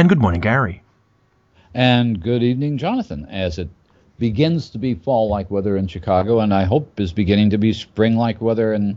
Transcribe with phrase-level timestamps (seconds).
[0.00, 0.82] And good morning, Gary.
[1.74, 3.68] And good evening, Jonathan, as it
[4.18, 7.74] begins to be fall like weather in Chicago, and I hope is beginning to be
[7.74, 8.96] spring like weather in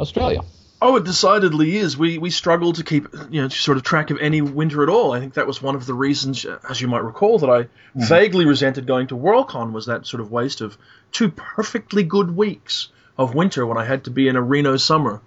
[0.00, 0.40] Australia.
[0.80, 1.98] Oh, it decidedly is.
[1.98, 5.12] We we struggle to keep you know sort of track of any winter at all.
[5.12, 8.04] I think that was one of the reasons, as you might recall, that I mm-hmm.
[8.04, 10.78] vaguely resented going to Worldcon was that sort of waste of
[11.12, 12.88] two perfectly good weeks
[13.18, 15.20] of winter when I had to be in a Reno summer.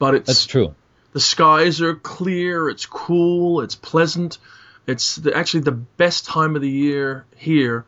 [0.00, 0.74] But it's that's true.
[1.18, 2.68] The skies are clear.
[2.68, 3.60] It's cool.
[3.62, 4.38] It's pleasant.
[4.86, 7.84] It's the, actually the best time of the year here,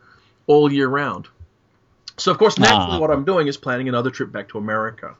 [0.47, 1.29] all year round.
[2.17, 2.99] So of course, naturally, ah.
[2.99, 5.15] what I'm doing is planning another trip back to America.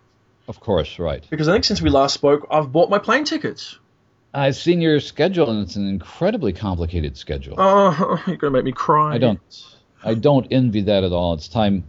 [0.50, 1.26] Of course, right.
[1.30, 3.80] Because I think since we last spoke, I've bought my plane tickets.
[4.34, 7.56] I've seen your schedule, and it's an incredibly complicated schedule.
[7.58, 9.14] Oh, you're gonna make me cry.
[9.14, 9.40] I don't.
[10.04, 11.36] I don't envy that at all.
[11.36, 11.86] It's time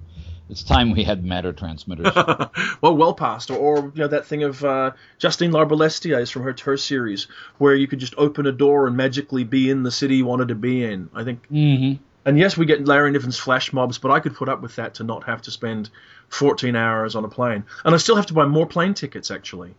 [0.48, 2.14] it's time we had matter transmitters.
[2.80, 6.55] well, well past, or, or, you know that thing of uh, Justine Larbalestier from her
[6.64, 7.27] her series,
[7.59, 10.48] where you could just open a door and magically be in the city you wanted
[10.48, 11.10] to be in.
[11.14, 11.47] I think.
[11.50, 12.02] Mm-hmm.
[12.24, 14.94] And yes, we get Larry Niven's flash mobs, but I could put up with that
[14.94, 15.91] to not have to spend
[16.28, 19.74] 14 hours on a plane, and I still have to buy more plane tickets actually.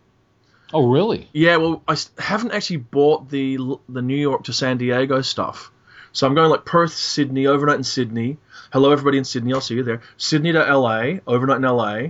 [0.72, 1.28] Oh, really?
[1.32, 1.58] Yeah.
[1.58, 3.58] Well, I haven't actually bought the
[3.88, 5.70] the New York to San Diego stuff.
[6.14, 8.38] So I'm going like Perth, Sydney, overnight in Sydney,
[8.74, 9.52] Hello, everybody in Sydney.
[9.52, 10.00] I'll see you there.
[10.16, 12.08] Sydney to LA, overnight in LA.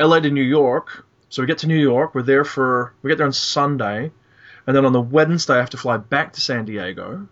[0.00, 1.04] LA to New York.
[1.28, 2.14] So we get to New York.
[2.14, 4.10] We're there for, we get there on Sunday.
[4.66, 7.28] And then on the Wednesday, I have to fly back to San Diego.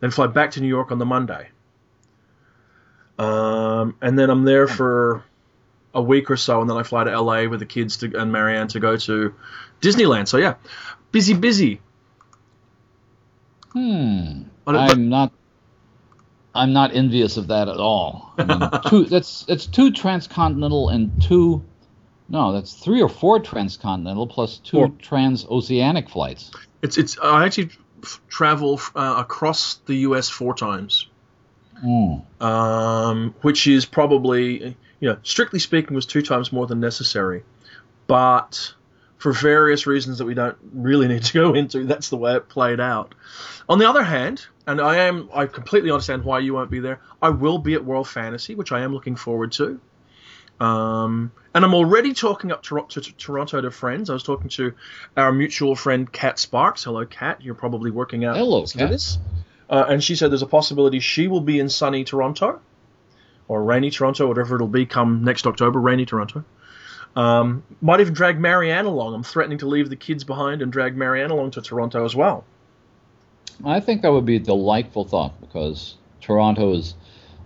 [0.00, 1.48] Then fly back to New York on the Monday.
[3.18, 5.22] Um, and then I'm there for
[5.92, 8.32] a week or so, and then I fly to LA with the kids to, and
[8.32, 9.34] Marianne to go to
[9.82, 10.28] Disneyland.
[10.28, 10.54] So yeah,
[11.10, 11.82] busy, busy.
[13.72, 14.44] Hmm.
[14.66, 15.32] I'm not
[16.54, 18.32] I'm not envious of that at all.
[18.36, 21.64] I mean, two, that's it's two transcontinental and two,
[22.28, 24.88] no, that's three or four transcontinental plus two four.
[24.88, 26.50] transoceanic flights.
[26.82, 27.70] It's it's I actually
[28.28, 30.28] travel uh, across the U.S.
[30.28, 31.08] four times,
[31.82, 32.22] mm.
[32.42, 37.44] um, which is probably you know strictly speaking was two times more than necessary,
[38.06, 38.74] but
[39.22, 42.48] for various reasons that we don't really need to go into, that's the way it
[42.48, 43.14] played out.
[43.68, 47.00] On the other hand, and I am I completely understand why you won't be there.
[47.22, 49.80] I will be at World Fantasy, which I am looking forward to.
[50.58, 54.10] Um, and I'm already talking up to, to, to, Toronto to friends.
[54.10, 54.74] I was talking to
[55.16, 56.84] our mutual friend Cat Sparks.
[56.84, 57.42] Hello, Cat.
[57.42, 58.36] You're probably working out.
[58.36, 59.18] Hello, Cat.
[59.70, 62.60] Uh, and she said there's a possibility she will be in sunny Toronto
[63.48, 66.44] or rainy Toronto, whatever it'll be come next October, rainy Toronto.
[67.14, 69.14] Um, might even drag Marianne along.
[69.14, 72.44] I'm threatening to leave the kids behind and drag Marianne along to Toronto as well.
[73.64, 76.94] I think that would be a delightful thought because Toronto is.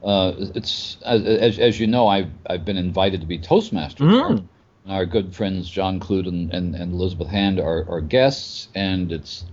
[0.05, 4.05] Uh, it's as, as you know, I've I've been invited to be Toastmaster.
[4.05, 4.47] Mm.
[4.89, 9.45] Our good friends John Clute and, and, and Elizabeth Hand are, are guests, and it's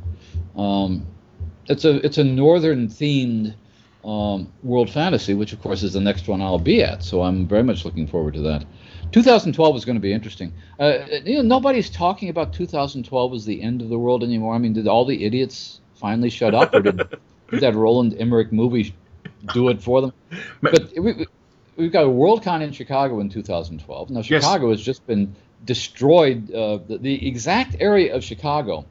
[0.56, 1.07] um,
[1.68, 3.56] it's a it's a northern themed
[4.06, 7.03] um, World Fantasy, which of course is the next one I'll be at.
[7.03, 8.66] So I'm very much looking forward to that.
[9.13, 10.51] 2012 is going to be interesting.
[10.79, 14.56] Uh, you know, nobody's talking about 2012 as the end of the world anymore.
[14.56, 16.97] I mean, did all the idiots finally shut up, or did,
[17.50, 18.96] did that Roland Emmerich movie
[19.53, 20.13] do it for them?
[20.62, 21.25] But we,
[21.75, 24.09] we've got a Worldcon in Chicago in 2012.
[24.09, 24.79] Now Chicago yes.
[24.79, 26.51] has just been destroyed.
[26.51, 28.85] Uh, the, the, exact area of Chicago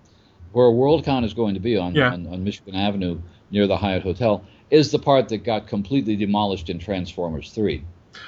[0.53, 2.13] where a Worldcon is going to be on, yeah.
[2.13, 6.71] on, on Michigan Avenue near the Hyatt Hotel is the part that got completely demolished
[6.71, 7.85] in Transformers 3.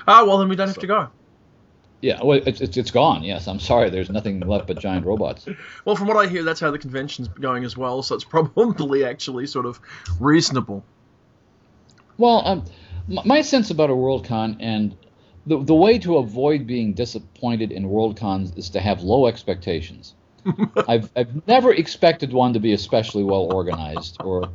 [0.09, 1.09] Ah, well then we don't have to go.
[2.01, 3.23] Yeah, well, it's, it's, it's gone.
[3.25, 3.89] Yes, I'm sorry.
[3.89, 5.47] There's nothing left but giant robots.
[5.85, 8.03] well, from what I hear, that's how the convention's going as well.
[8.03, 9.81] So it's probably actually sort of
[10.21, 10.85] reasonable.
[12.19, 12.65] Well, um,
[13.09, 14.97] my sense about a Worldcon and
[15.47, 20.15] the the way to avoid being disappointed in Worldcons is to have low expectations.
[20.89, 24.49] I've I've never expected one to be especially well organized or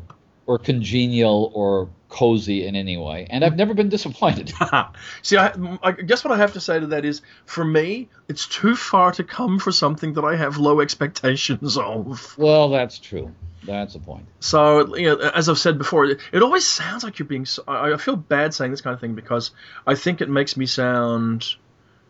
[0.49, 4.51] or congenial or cozy in any way, and I've never been disappointed.
[5.21, 8.47] See, I, I, guess what I have to say to that is, for me, it's
[8.47, 12.35] too far to come for something that I have low expectations of.
[12.35, 13.31] Well, that's true.
[13.63, 14.25] That's the point.
[14.39, 17.45] So, you know, as I've said before, it, it always sounds like you're being.
[17.67, 19.51] I, I feel bad saying this kind of thing because
[19.85, 21.45] I think it makes me sound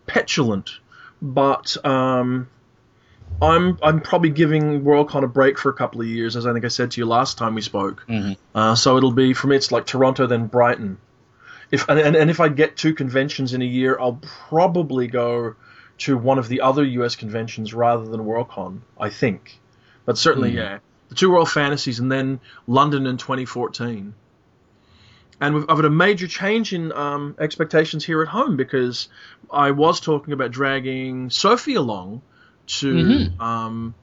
[0.07, 0.69] petulant,
[1.21, 2.47] but um,
[3.41, 6.65] I'm I'm probably giving Worldcon a break for a couple of years, as I think
[6.65, 8.06] I said to you last time we spoke.
[8.07, 8.33] Mm-hmm.
[8.53, 10.97] Uh, so it'll be for me, it's like Toronto then Brighton.
[11.71, 14.19] If and, and, and if I get two conventions in a year, I'll
[14.50, 15.56] probably go
[16.00, 17.15] to one of the other U.S.
[17.15, 18.80] conventions rather than Worldcon.
[19.00, 19.59] I think,
[20.06, 20.57] but certainly, mm-hmm.
[20.57, 24.13] yeah, the two World Fantasies and then London in 2014.
[25.42, 29.07] And I've had a major change in um, expectations here at home because
[29.50, 32.21] I was talking about dragging Sophie along
[32.69, 33.42] to mm-hmm.
[33.42, 33.95] um,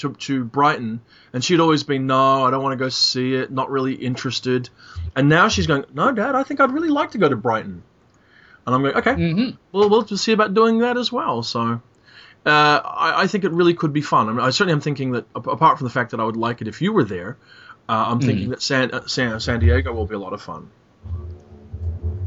[0.00, 1.00] to, to Brighton,
[1.32, 4.68] and she'd always been, no, I don't want to go see it, not really interested.
[5.14, 7.82] And now she's going, no, Dad, I think I'd really like to go to Brighton.
[8.66, 9.56] And I'm going, okay, Mm-hmm.
[9.72, 11.42] well, we'll see about doing that as well.
[11.42, 11.80] So uh,
[12.46, 14.28] I, I think it really could be fun.
[14.28, 16.62] I, mean, I certainly am thinking that, apart from the fact that I would like
[16.62, 17.36] it if you were there,
[17.88, 20.70] uh, I'm thinking that San, uh, San, San Diego will be a lot of fun.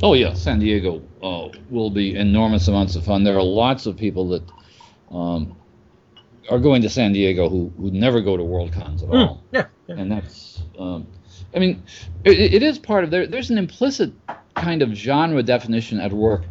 [0.01, 3.23] Oh yeah, San Diego uh, will be enormous amounts of fun.
[3.23, 4.43] There are lots of people that
[5.09, 5.55] um,
[6.49, 9.65] are going to San Diego who, who never go to World Cons at all, Yeah,
[9.87, 9.95] yeah.
[9.95, 10.61] and that's.
[10.77, 11.07] Um,
[11.55, 11.83] I mean,
[12.23, 13.27] it, it is part of there.
[13.27, 14.11] There's an implicit
[14.55, 16.43] kind of genre definition at work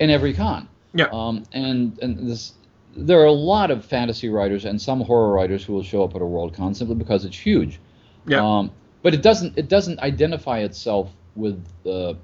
[0.00, 0.68] in every con.
[0.92, 1.06] Yeah.
[1.12, 2.54] Um, and and this,
[2.96, 6.14] there are a lot of fantasy writers and some horror writers who will show up
[6.16, 7.80] at a World Con simply because it's huge.
[8.26, 8.40] Yeah.
[8.44, 8.70] Um,
[9.02, 12.14] but it doesn't it doesn't identify itself with uh,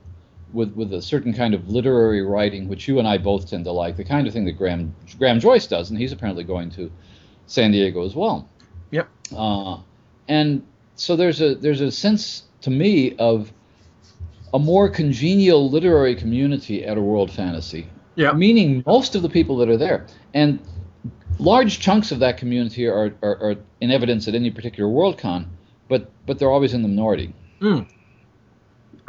[0.52, 3.72] with with a certain kind of literary writing, which you and I both tend to
[3.72, 6.90] like, the kind of thing that Graham Graham Joyce does, and he's apparently going to
[7.46, 8.48] San Diego as well.
[8.90, 9.08] Yep.
[9.36, 9.78] Uh,
[10.28, 10.62] and
[10.96, 13.52] so there's a there's a sense to me of
[14.52, 17.86] a more congenial literary community at a World Fantasy,
[18.16, 18.32] Yeah.
[18.32, 20.58] meaning most of the people that are there, and
[21.38, 25.46] large chunks of that community are, are, are in evidence at any particular Worldcon,
[25.88, 27.32] but but they're always in the minority.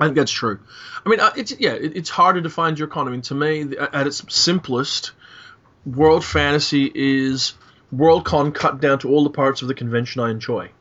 [0.02, 0.60] I think that's true.
[1.06, 3.08] I mean, uh, it's yeah, it's harder to find your con.
[3.08, 5.12] I mean, to me, at its simplest,
[5.86, 7.54] World Fantasy is
[7.96, 10.72] Worldcon cut down to all the parts of the convention I enjoy.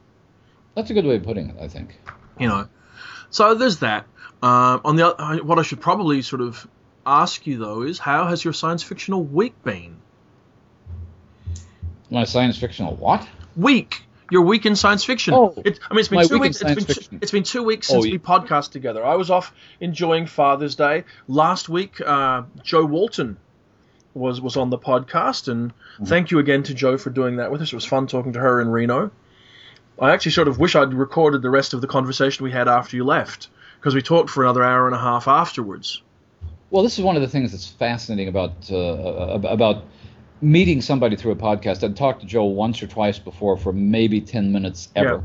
[0.75, 2.01] That's a good way of putting it, I think.
[2.39, 2.69] You know,
[3.29, 4.07] so there's that.
[4.43, 6.67] Um, on the what I should probably sort of
[7.05, 10.01] ask you though is how has your science fictional week been?
[12.09, 13.29] My science fictional what?
[13.55, 14.03] Week.
[14.31, 15.35] Your week in science fiction.
[15.35, 16.61] Oh, it, I mean, it's been two weeks.
[16.63, 18.13] It's been, two, it's been two weeks Oh, since yeah.
[18.13, 19.05] we podcast together.
[19.05, 22.01] I was off enjoying Father's Day last week.
[22.01, 23.39] Uh, Jo Walton
[24.15, 26.05] was was on the podcast, and Mm-hmm.
[26.05, 27.73] thank you again to Jo for doing that with us.
[27.73, 29.11] It was fun talking to her in Reno.
[30.01, 32.97] I actually sort of wish I'd recorded the rest of the conversation we had after
[32.97, 33.49] you left
[33.79, 36.01] because we talked for another hour and a half afterwards.
[36.71, 39.85] Well, this is one of the things that's fascinating about uh, about
[40.41, 41.85] meeting somebody through a podcast.
[41.85, 45.21] I'd talked to Jo once or twice before for maybe ten minutes ever, Yeah.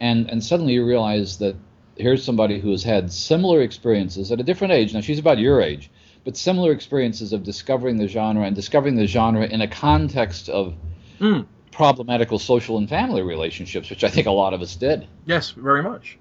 [0.00, 1.56] and and suddenly you realize that
[1.96, 4.94] here's somebody who has had similar experiences at a different age.
[4.94, 5.90] Now she's about your age,
[6.24, 10.74] but similar experiences of discovering the genre and discovering the genre in a context of
[11.20, 11.46] Mm.
[11.72, 15.06] problematical social and family relationships, which I think a lot of us did.
[15.26, 16.16] Yes, very much.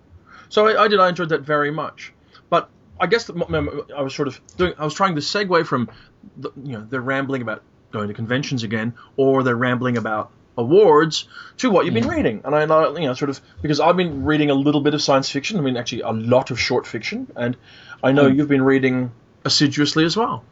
[0.49, 0.99] So I, I did.
[0.99, 2.13] I enjoyed that very much.
[2.49, 2.69] But
[2.99, 4.73] I guess m- I was sort of doing.
[4.79, 5.89] I was trying to segue from,
[6.37, 7.61] the, you know, they're rambling about
[7.97, 11.27] going to conventions again, or they're rambling about awards
[11.57, 12.41] to what you've been reading.
[12.43, 15.01] And I, uh, you know, sort of because I've been reading a little bit of
[15.01, 15.57] science fiction.
[15.57, 17.57] I mean, actually, a lot of short fiction, and
[18.03, 19.11] I know you've been reading
[19.45, 20.43] assiduously as well.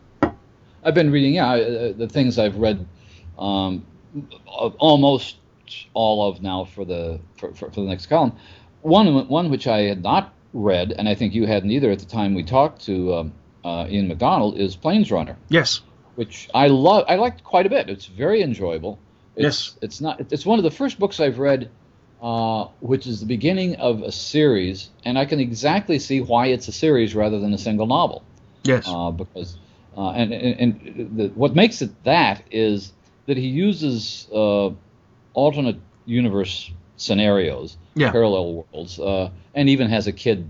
[0.84, 2.86] I've been reading, yeah, uh, the things I've read,
[3.40, 3.86] um,
[4.48, 5.38] al- almost
[5.96, 8.34] all of now for the for, for, for the next column.
[8.82, 12.06] One one which I had not read, and I think you hadn't either at the
[12.06, 13.34] time we talked to um,
[13.64, 15.82] uh, Ian McDonald, is Planesrunner, Yes.
[16.16, 17.06] Which I love.
[17.08, 17.90] I liked quite a bit.
[17.90, 19.00] It's very enjoyable.
[19.36, 19.78] It's, Yes.
[19.82, 20.22] It's not.
[20.32, 21.70] It's one of the first books I've read.
[22.22, 26.68] Uh, which is the beginning of a series, and I can exactly see why it's
[26.68, 28.24] a series rather than a single novel
[28.64, 28.86] Yes.
[28.88, 29.58] uh, because
[29.96, 32.94] uh, and and, and the, what makes it that is
[33.28, 34.70] that he uses uh,
[35.34, 35.76] alternate
[36.06, 38.12] universe scenarios, Yeah.
[38.12, 40.50] parallel worlds, uh, and even has a kid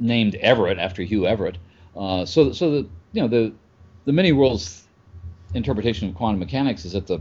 [0.00, 1.58] named Everett after Hugh Everett.
[1.94, 3.52] Uh, so so the you know the
[4.04, 4.86] the many worlds
[5.54, 7.20] interpretation of quantum mechanics is at the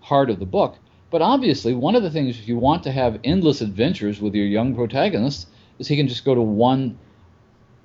[0.00, 0.76] heart of the book.
[1.10, 4.46] But obviously, one of the things if you want to have endless adventures with your
[4.46, 5.48] young protagonist
[5.78, 6.98] is he can just go to one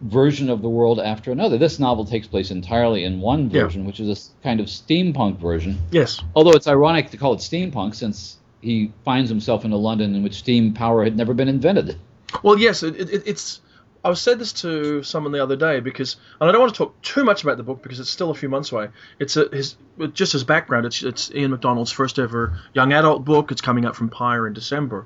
[0.01, 1.57] version of the world after another.
[1.57, 3.63] This novel takes place entirely in one Yeah.
[3.63, 4.07] version, which is
[4.39, 5.77] a kind of steampunk version.
[5.91, 6.21] yes.
[6.35, 10.23] Although it's ironic to call it steampunk since he finds himself in a London in
[10.23, 11.97] which steam power had never been invented.
[12.43, 13.59] Well, yes, it, it, it's.
[14.03, 17.01] I said this to someone the other day because, and I don't want to talk
[17.01, 18.89] too much about the book because it's still a few months away.
[19.19, 19.75] It's a, his
[20.13, 20.85] just his background.
[20.85, 23.51] It's it's Ian McDonald's first ever young adult book.
[23.51, 25.05] It's coming out from Pyr in December.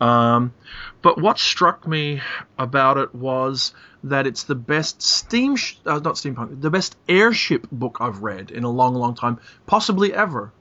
[0.00, 0.52] Um,
[1.00, 2.20] but what struck me
[2.58, 3.72] about it was
[4.04, 8.50] that it's the best steam, sh- uh, not steampunk, the best airship book I've read
[8.50, 10.52] in a long, long time, possibly ever.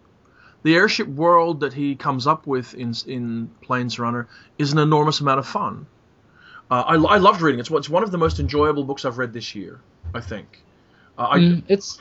[0.63, 4.27] The airship world that he comes up with in in Planesrunner
[4.58, 5.86] is an enormous amount of fun.
[6.72, 7.62] Uh, I, I loved reading it.
[7.62, 9.79] It's, one- it's one of the most enjoyable books I've read this year.
[10.13, 10.62] I think.
[11.17, 12.00] Uh, I, Mm, it's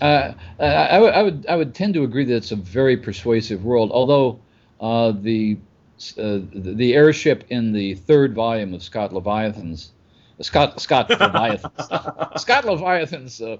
[0.00, 3.90] uh, I, I would- I would tend to agree that it's a very persuasive world.
[3.92, 4.40] Although
[4.80, 5.58] uh, the
[6.18, 9.92] uh, the the airship in the third volume of Scott Leviathan's
[10.40, 11.86] Scott Scott Leviathan's
[12.42, 13.56] Scott Leviathan's uh,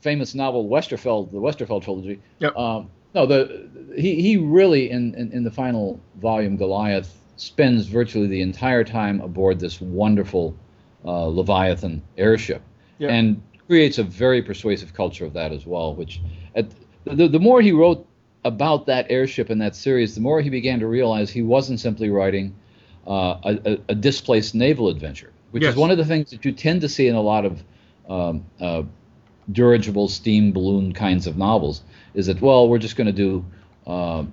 [0.00, 2.56] famous novel Westerfeld, the Westerfeld trilogy, Yep.
[2.56, 8.26] um, no, the he he really in, in in the final volume, Goliath spends virtually
[8.26, 10.54] the entire time aboard this wonderful
[11.04, 12.60] uh, Leviathan airship,
[12.98, 13.08] Yeah.
[13.08, 15.94] and creates a very persuasive culture of that as well.
[15.94, 16.20] Which
[16.54, 16.66] at,
[17.04, 18.06] the the more he wrote
[18.44, 22.10] about that airship in that series, the more he began to realize he wasn't simply
[22.10, 22.54] writing
[23.06, 25.72] uh, a, a, a displaced naval adventure, which Yes.
[25.72, 27.64] is one of the things that you tend to see in a lot of
[28.08, 28.82] um, uh,
[29.52, 31.82] dirigible steam balloon kinds of novels.
[32.12, 33.44] Is that well, we're just going to do.
[33.86, 34.26] S-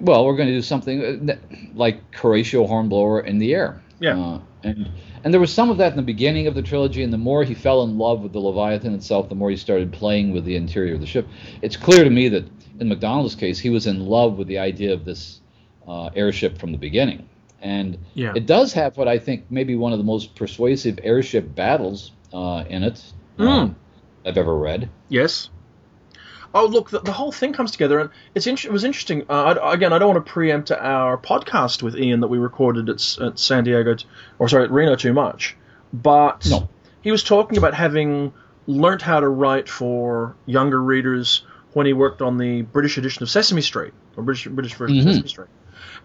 [0.00, 1.38] well, we're going to do something uh, that-
[1.74, 3.82] like Horatio Hornblower in the air.
[4.00, 4.18] Yeah.
[4.18, 4.88] Uh, and
[5.22, 7.44] and there was some of that in the beginning of the trilogy, and the more
[7.44, 10.56] he fell in love with the Leviathan itself, the more he started playing with the
[10.56, 11.26] interior of the ship.
[11.62, 12.44] It's clear to me that
[12.80, 15.40] in McDonald's case, he was in love with the idea of this
[15.88, 17.26] uh, airship from the beginning.
[17.62, 18.32] And Yeah.
[18.36, 22.64] it does have what I think maybe one of the most persuasive airship battles uh,
[22.68, 23.02] in it
[23.38, 23.74] Mm.
[24.26, 24.88] I've ever read.
[25.08, 25.48] Yes.
[26.56, 29.24] Oh, look, the, the whole thing comes together, and it's in, it was interesting.
[29.28, 32.88] Uh, I, again, I don't want to preempt our podcast with Ian that we recorded
[32.88, 34.06] at, at San Diego, t-
[34.38, 35.56] or sorry, at Reno too much,
[35.92, 36.68] but No.
[37.02, 38.32] he was talking about having
[38.68, 41.42] learnt how to write for younger readers
[41.72, 45.00] when he worked on the British edition of Sesame Street, or British British version Mhm.
[45.00, 45.48] of Sesame Street.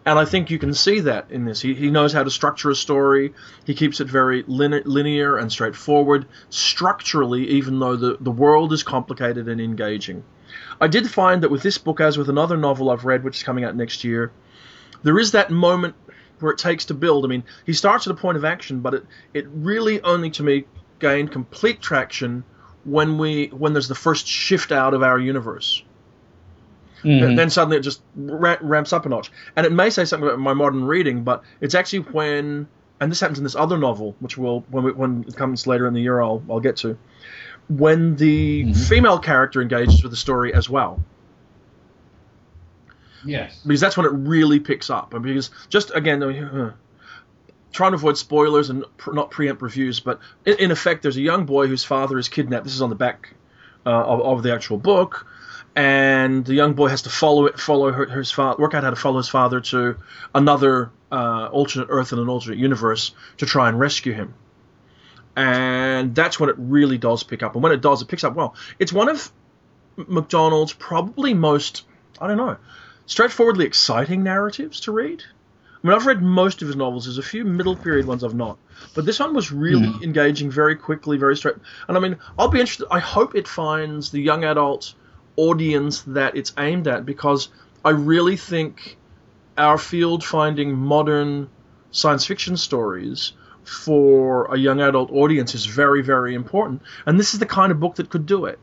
[0.05, 1.61] And I think you can see that in this.
[1.61, 3.33] He, he knows how to structure a story.
[3.65, 8.81] He keeps it very lin- linear and straightforward structurally, even though the, the world is
[8.81, 10.23] complicated and engaging.
[10.81, 13.43] I did find that with this book, as with another novel I've read, which is
[13.43, 14.31] coming out next year,
[15.03, 15.95] there is that moment
[16.39, 17.25] where it takes to build.
[17.25, 20.43] I mean, he starts at a point of action, but it, it really only to
[20.43, 20.65] me
[20.99, 22.43] gained complete traction
[22.85, 25.83] when we when there's the first shift out of our universe.
[27.03, 27.23] Mhm.
[27.23, 29.31] And then suddenly it just ra- ramps up a notch.
[29.55, 32.67] And it may say something about my modern reading, but it's actually when,
[32.99, 35.87] and this happens in this other novel, which will when we, when it comes later
[35.87, 36.97] in the year, I'll I'll get to,
[37.69, 38.87] when the Mhm.
[38.87, 41.01] female character engages with the story as well,
[43.23, 43.59] Yes.
[43.65, 45.13] because that's when it really picks up.
[45.13, 46.71] And because just again, uh,
[47.71, 51.21] trying to avoid spoilers and pr- not preempt reviews, but in, in effect, there's a
[51.21, 52.63] young boy whose father is kidnapped.
[52.63, 53.33] This is on the back
[53.85, 55.27] uh, of, of the actual book,
[55.75, 58.89] and the young boy has to follow it, follow her, his father, work out how
[58.89, 59.95] to follow his father to
[60.33, 64.33] another uh, alternate Earth and an alternate universe to try and rescue him.
[65.35, 67.53] And that's when it really does pick up.
[67.53, 68.55] And when it does, it picks up well.
[68.77, 69.31] It's one of
[69.97, 71.83] McDonald's probably most,
[72.19, 72.57] I don't know,
[73.05, 75.23] straightforwardly exciting narratives to read.
[75.81, 77.05] I mean, I've read most of his novels.
[77.05, 78.59] There's a few middle period ones I've not,
[78.93, 80.03] but this one was really Mhm.
[80.03, 81.55] engaging, very quickly, very straight.
[81.87, 82.87] And I mean, I'll be interested.
[82.91, 84.93] I hope it finds the young adult
[85.37, 87.47] audience that it's aimed at because
[87.85, 88.99] I really think
[89.57, 91.49] our field finding modern
[91.91, 93.33] science fiction stories
[93.69, 96.81] for a young adult audience is very, very important.
[97.05, 98.59] And this is the kind of book that could do it.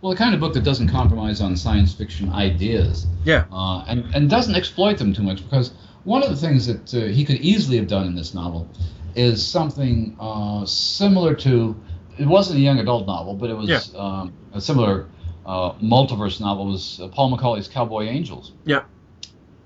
[0.00, 3.44] Well, the kind of book that doesn't compromise on science fiction ideas Yeah.
[3.50, 5.72] uh, and, and doesn't exploit them too much because
[6.04, 8.68] one of the things that uh, he could easily have done in this novel
[9.14, 11.74] is something uh, similar to
[12.18, 13.98] it wasn't a young adult novel but it was Yeah.
[13.98, 15.06] um, a similar
[15.46, 18.82] uh, multiverse novel was uh, Paul McAuley's Cowboy Angels Yeah.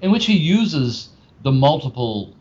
[0.01, 1.09] in which he uses
[1.43, 2.33] the multiple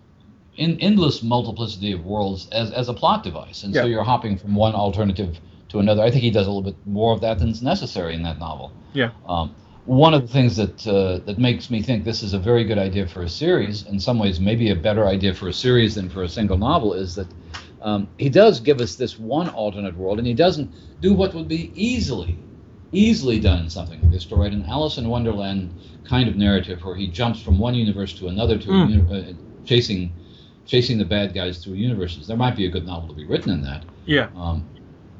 [0.57, 4.55] in, endless multiplicity of worlds as, as a plot device and so you're hopping from
[4.55, 7.61] one alternative to another I think he does a little bit more of that than's
[7.61, 9.11] necessary in that novel Yeah.
[9.25, 12.65] um, one of the things that uh, that makes me think this is a very
[12.65, 15.95] good idea for a series, in some ways maybe a better idea for a series
[15.95, 17.27] than for a single novel, is that
[17.81, 21.47] um, he does give us this one alternate world, and he doesn't do what would
[21.47, 22.37] be easily,
[22.91, 25.71] easily done in something like this to write an Alice in Wonderland
[26.03, 28.89] kind of narrative where he jumps from one universe to another to Mm.
[28.89, 29.33] uni- uh,
[29.63, 30.11] chasing
[30.67, 32.27] chasing the bad guys through universes.
[32.27, 33.83] There might be a good novel to be written in that.
[34.05, 34.27] Yeah.
[34.36, 34.63] Um,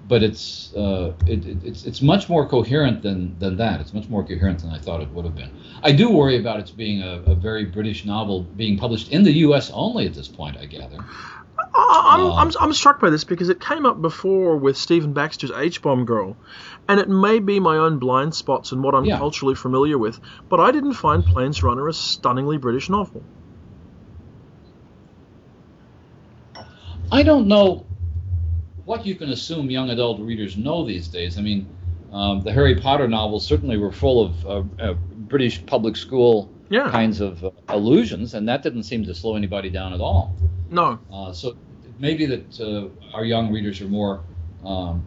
[0.08, 3.82] but it's uh, it, it, it's it's much more coherent than than that.
[3.82, 5.52] It's much more coherent than I thought it would have been.
[5.84, 9.34] I do worry about its being a, a very British novel being published in the
[9.48, 9.70] U.S.
[9.74, 10.56] only at this point.
[10.58, 10.98] I gather.
[11.76, 15.52] I'm, Uh, I'm, I'm struck by this because it came up before with Stephen Baxter's
[15.52, 16.38] H Bomb Girl,
[16.88, 19.18] and it may be my own blind spots and what I'm Yeah.
[19.18, 23.24] culturally familiar with, but I didn't find Planesrunner a stunningly British novel.
[27.12, 27.86] I don't know
[28.86, 31.38] what you can assume young adult readers know these days.
[31.38, 31.68] I mean,
[32.12, 34.94] um, the Harry Potter novels certainly were full of uh, uh,
[35.28, 36.90] British public school Yeah.
[36.90, 40.36] kinds of uh, allusions, and that didn't seem to slow anybody down at all.
[40.70, 41.00] No.
[41.12, 41.56] Uh, so
[42.00, 44.22] maybe that uh, our young readers are more
[44.64, 45.04] um,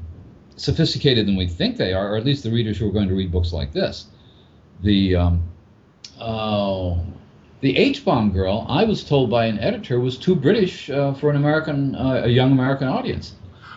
[0.57, 3.15] sophisticated than we think they are, or at least the readers who are going to
[3.15, 4.07] read books like this.
[4.83, 5.43] The um,
[6.21, 7.01] oh,
[7.61, 11.31] the H bomb girl, I was told by an editor, was too British uh, for
[11.31, 13.35] an American, uh, a young American audience.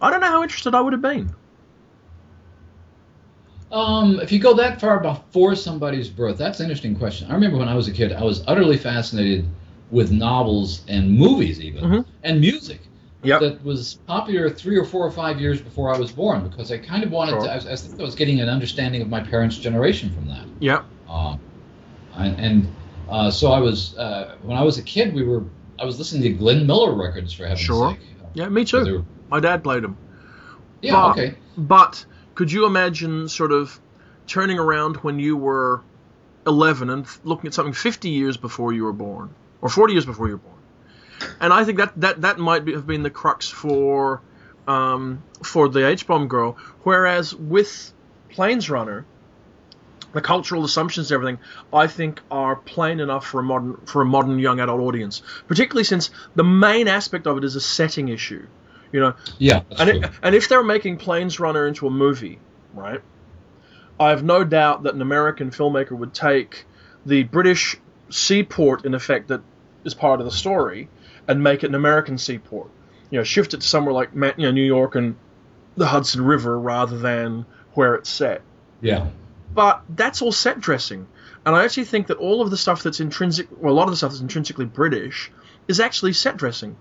[0.00, 1.34] I don't know how interested I would have been.
[3.72, 7.30] Um, if you go that far before somebody's birth, that's an interesting question.
[7.30, 9.46] I remember when I was a kid, I was utterly fascinated
[9.90, 12.04] with novels and movies, even Mhm.
[12.22, 12.82] and music.
[13.24, 13.40] Yep.
[13.40, 16.76] That was popular three or four or five years before I was born because I
[16.76, 17.44] kind of wanted Sure.
[17.44, 17.52] to.
[17.52, 20.44] I, was, I think I was getting an understanding of my parents' generation from that.
[20.60, 20.82] Yeah.
[21.08, 21.40] Um,
[22.16, 22.68] and and
[23.14, 25.42] uh, so I was uh, when I was a kid, we were
[25.78, 27.90] I was listening to Glenn Miller records for heaven's Sure.
[27.90, 28.00] sake.
[28.34, 28.84] Yeah, me too.
[28.98, 29.96] were- My dad played them.
[30.82, 30.92] yeah.
[30.92, 31.34] But- Okay.
[31.56, 33.78] But could you imagine sort of
[34.26, 35.82] turning around when you were
[36.46, 39.30] 11 and looking at something 50 years before you were born,
[39.62, 40.60] or 40 years before you were born?
[41.40, 44.20] And I think that that, that might be, have been the crux for
[44.66, 46.56] um, for the H bomb girl.
[46.82, 47.92] Whereas with
[48.32, 49.04] Planesrunner,
[50.14, 51.38] the cultural assumptions and everything,
[51.72, 55.22] I think, are plain enough for a modern for a modern young adult audience.
[55.48, 58.46] Particularly since the main aspect of it is a setting issue.
[58.92, 59.62] You know, Yeah.
[59.76, 62.38] And, it, and if they're making Planesrunner into a movie,
[62.72, 63.00] right?
[63.98, 66.64] I have no doubt that an American filmmaker would take
[67.04, 67.76] the British
[68.08, 69.40] seaport, in effect, that
[69.84, 70.88] is part of the story,
[71.26, 72.68] and make it an American seaport.
[73.10, 75.16] You know, shift it to somewhere like you know New York and
[75.76, 78.42] the Hudson River rather than where it's set.
[78.80, 79.08] yeah.
[79.54, 81.06] But that's all set dressing.
[81.46, 83.90] And I actually think that all of the stuff that's intrinsic, well, a lot of
[83.90, 85.30] the stuff that's intrinsically British,
[85.68, 86.76] is actually set dressing.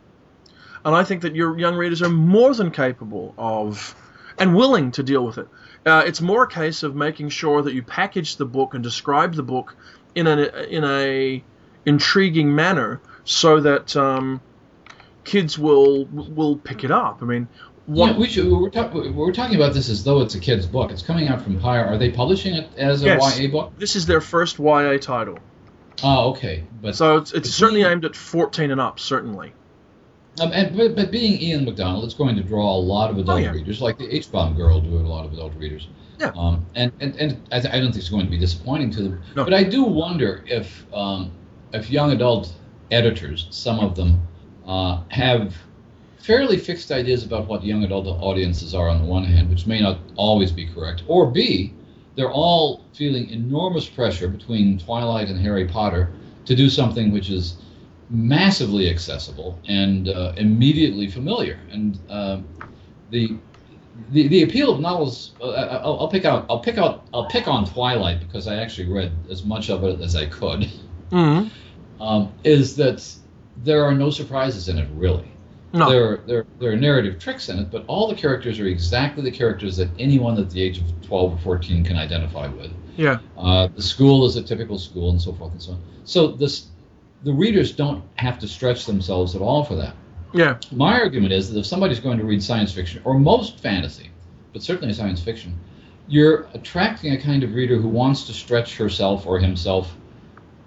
[0.86, 3.96] And I think that your young readers are more than capable of
[4.38, 5.48] and willing to deal with it.
[5.86, 9.36] Uh, it's more a case of making sure that you package the book and describe
[9.36, 9.76] the book
[10.16, 11.44] in an in a
[11.86, 14.42] intriguing manner so that um,
[15.24, 17.22] kids will will pick it up.
[17.22, 17.48] I mean,
[17.86, 18.52] what Yeah, we should.
[18.52, 20.92] We're, talk, we're talking about this as though it's a kid's book.
[20.92, 21.86] It's coming out from Pyr.
[21.86, 23.40] Are they publishing it as a Yes.
[23.40, 23.74] YA book?
[23.78, 25.40] this is their first YA title,
[26.04, 26.64] Oh, okay.
[26.82, 29.00] But so it's, it's certainly we- aimed at 14 and up.
[29.00, 29.54] Certainly.
[30.42, 33.38] um, and, but, but being Ian McDonald, it's going to draw a lot of adult
[33.40, 33.52] Oh, yeah.
[33.52, 35.88] readers, like the H bomb girl do a lot of adult readers.
[36.20, 36.32] Yeah.
[36.38, 39.04] Um, and and, and I, th- I don't think it's going to be disappointing to
[39.04, 39.22] them.
[39.36, 39.44] No.
[39.44, 41.32] But I do wonder if um,
[41.74, 42.54] if young adult
[42.92, 44.22] editors, some of them,
[44.66, 45.56] uh, have
[46.24, 49.82] fairly fixed ideas about what young adult audiences are on the one hand, which may
[49.82, 51.74] not always be correct, or B,
[52.16, 56.14] they're all feeling enormous pressure between Twilight and Harry Potter
[56.46, 57.58] to do something which is
[58.10, 61.60] massively accessible and uh, immediately familiar.
[61.72, 62.40] And uh,
[63.10, 63.36] the,
[64.12, 65.52] the the appeal of novels, uh,
[65.84, 69.12] I'll, I'll pick out, I'll pick out, I'll pick on Twilight because I actually read
[69.30, 70.70] as much of it as I could.
[71.12, 71.48] hmm
[72.00, 73.06] Um, is that
[73.64, 75.33] there are no surprises in it really.
[75.74, 75.90] No.
[75.90, 79.32] There, there, there are narrative tricks in it, but all the characters are exactly the
[79.32, 82.72] characters that anyone at the age of 12 or 14 can identify with.
[82.96, 83.18] Yeah.
[83.36, 85.82] Uh, the school is a typical school, and so forth and so on.
[86.06, 86.68] So this,
[87.24, 89.96] the readers don't have to stretch themselves at all for that.
[90.32, 90.60] Yeah.
[90.72, 94.12] My argument is that if somebody's going to read science fiction, or most fantasy,
[94.52, 95.60] but certainly science fiction,
[96.08, 99.96] you're attracting a kind of reader who wants to stretch herself or himself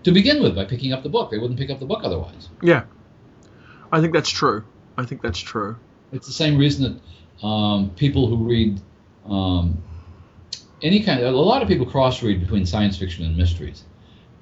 [0.02, 1.30] to begin with by picking up the book.
[1.30, 2.48] They wouldn't pick up the book otherwise.
[2.62, 2.84] Yeah.
[3.92, 4.64] I think that's true.
[4.96, 5.76] I think that's true.
[6.12, 7.00] It's the same reason
[7.40, 8.80] that um, people who read
[9.28, 9.76] um,
[10.82, 13.82] any kind of a lot of people cross read between science fiction and mysteries,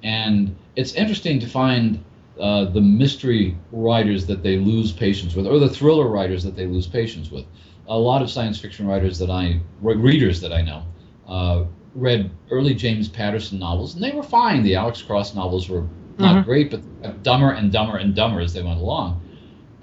[0.03, 2.03] and it's interesting to find
[2.39, 6.65] uh, the mystery writers that they lose patience with, or the thriller writers that they
[6.65, 7.45] lose patience with.
[7.87, 10.83] A lot of science fiction writers that I readers that I know
[11.27, 11.63] uh,
[11.93, 14.63] read early James Patterson novels, and they were fine.
[14.63, 15.85] The Alex Cross novels were
[16.17, 16.45] not Mhm.
[16.45, 19.21] great, but dumber and dumber and dumber as they went along,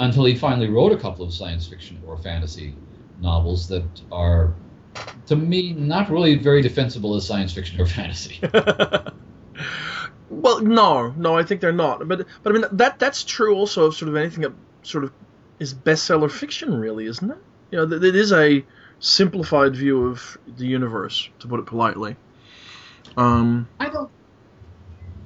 [0.00, 2.74] until he finally wrote a couple of science fiction or fantasy
[3.20, 4.54] novels that are,
[5.26, 8.40] to me, not really very defensible as science fiction or fantasy.
[10.30, 12.06] well, no, no, I think they're not.
[12.08, 14.52] But but I mean that that's true also of sort of anything that
[14.82, 15.12] sort of
[15.58, 17.38] is bestseller fiction, really, isn't it?
[17.70, 18.64] You know, th- it is a
[18.98, 22.16] simplified view of the universe, to put it politely.
[23.16, 24.10] Um, I don't.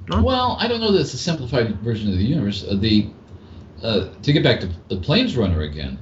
[0.09, 0.21] No?
[0.21, 2.63] Well, I don't know that it's a simplified version of the universe.
[2.63, 3.09] Uh, the
[3.83, 5.99] uh, to get back to the Planesrunner again,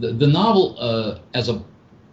[0.00, 1.62] the, the novel uh, as a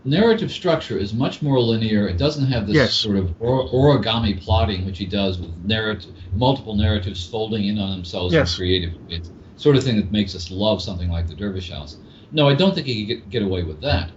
[0.05, 2.07] narrative structure is much more linear.
[2.07, 2.93] It doesn't have this Yes.
[2.93, 7.91] sort of or, origami plotting, which he does with narrative, multiple narratives folding in on
[7.91, 8.53] themselves Yes.
[8.53, 9.31] in creative ways.
[9.55, 11.97] Sort of thing that makes us love something like the Dervish House.
[12.31, 14.11] No, I don't think he could get, get away with that.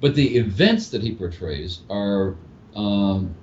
[0.00, 2.34] But the events that he portrays are
[2.74, 3.34] um,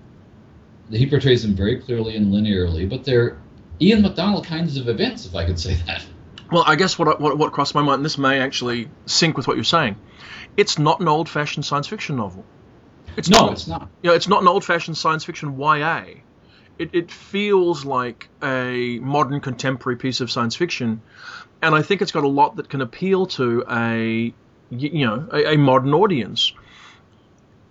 [0.90, 3.38] he portrays them very clearly and linearly, but they're
[3.82, 6.06] Ian McDonald kinds of events, if I could say that.
[6.52, 9.48] Well, I guess what, what what crossed my mind, and this may actually sync with
[9.48, 9.96] what you're saying.
[10.58, 12.46] It's not an old-fashioned science fiction novel.
[13.18, 13.52] It's no, not.
[13.54, 13.90] it's not.
[14.02, 16.04] you know, it's not an old-fashioned science fiction YA.
[16.78, 21.02] It, it feels like a modern contemporary piece of science fiction,
[21.62, 24.34] and I think it's got a lot that can appeal to a
[24.70, 26.54] you know a, a modern audience.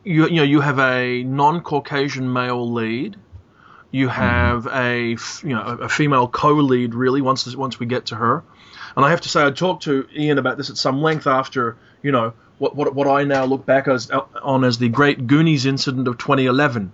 [0.05, 3.17] You, you know you have a non-Caucasian male lead.
[3.95, 8.07] You have a f- you know a a female co-lead really once once we get
[8.07, 8.43] to her,
[8.97, 11.77] and I have to say I talked to Ian about this at some length after
[12.03, 14.11] you know what what, what I now look back as
[14.43, 16.93] on as the Great Goonies incident of 2011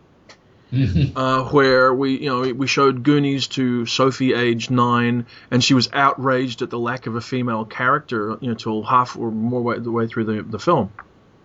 [1.17, 5.89] uh, where we, you know, we showed Goonies to Sophie, age nine, and she was
[5.93, 9.79] outraged at the lack of a female character, you know, till half or more way
[9.79, 10.93] the way through the, the film,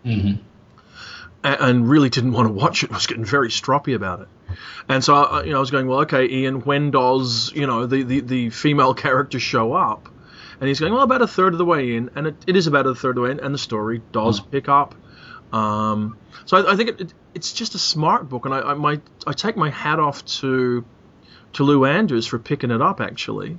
[0.04, 0.34] hmm
[1.46, 2.90] and, really didn't want to watch it.
[2.92, 4.28] I Was getting very stroppy about it,
[4.90, 7.86] and so I, you know, I was going, well, okay, Ian, when does you know
[7.86, 10.10] the the, the female character show up?
[10.60, 12.68] And he's going, well, about a third of the way in, and it, it is
[12.68, 14.96] about a third of the way in, and the story does pick up.
[15.52, 18.74] Um, so I, I think it, it, it's just a smart book, and I, I
[18.74, 20.86] my I take my hat off to
[21.54, 23.58] to Lou Anders for picking it up actually,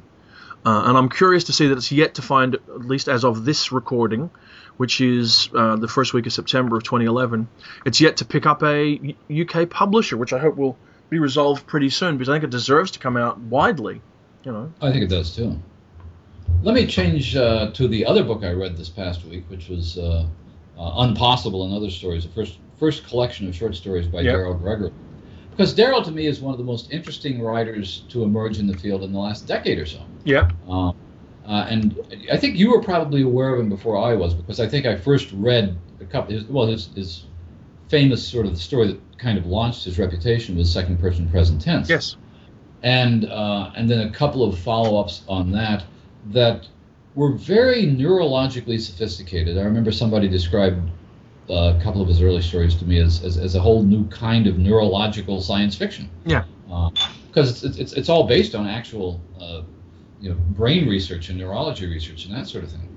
[0.66, 3.44] uh, and I'm curious to see that it's yet to find at least as of
[3.44, 4.30] this recording,
[4.78, 7.46] which is uh, the first week of September of 2011.
[7.84, 10.76] It's yet to pick up a UK publisher, which I hope will
[11.08, 14.00] be resolved pretty soon because I think it deserves to come out widely.
[14.42, 14.72] You know.
[14.82, 15.56] I think it does too.
[16.62, 19.98] Let me change uh, to the other book I read this past week, which was
[19.98, 20.26] uh,
[20.78, 24.34] uh, Unpossible and Other Stories, the first first collection of short stories by Yep.
[24.34, 24.92] Daryl Gregory.
[25.56, 28.76] Because Daryl, to me, is one of the most interesting writers to emerge in the
[28.76, 30.00] field in the last decade or so.
[30.24, 30.50] Yeah.
[30.68, 30.94] Um,
[31.46, 31.98] uh, and
[32.30, 34.96] I think you were probably aware of him before I was, because I think I
[34.96, 36.34] first read a couple.
[36.34, 37.24] His, well, his, his
[37.88, 41.62] famous sort of the story that kind of launched his reputation was second person present
[41.62, 42.16] tense Yes.
[42.82, 45.84] and uh, and then a couple of follow-ups on that
[46.32, 46.66] that
[47.14, 49.56] were very neurologically sophisticated.
[49.56, 50.90] I remember somebody described
[51.48, 54.46] a couple of his early stories to me as, as, as a whole new kind
[54.46, 56.10] of neurological science fiction.
[56.24, 56.44] Yeah.
[57.28, 59.62] Because it's, it's it's all based on actual uh,
[60.20, 62.88] you know brain research and neurology research and that sort of thing.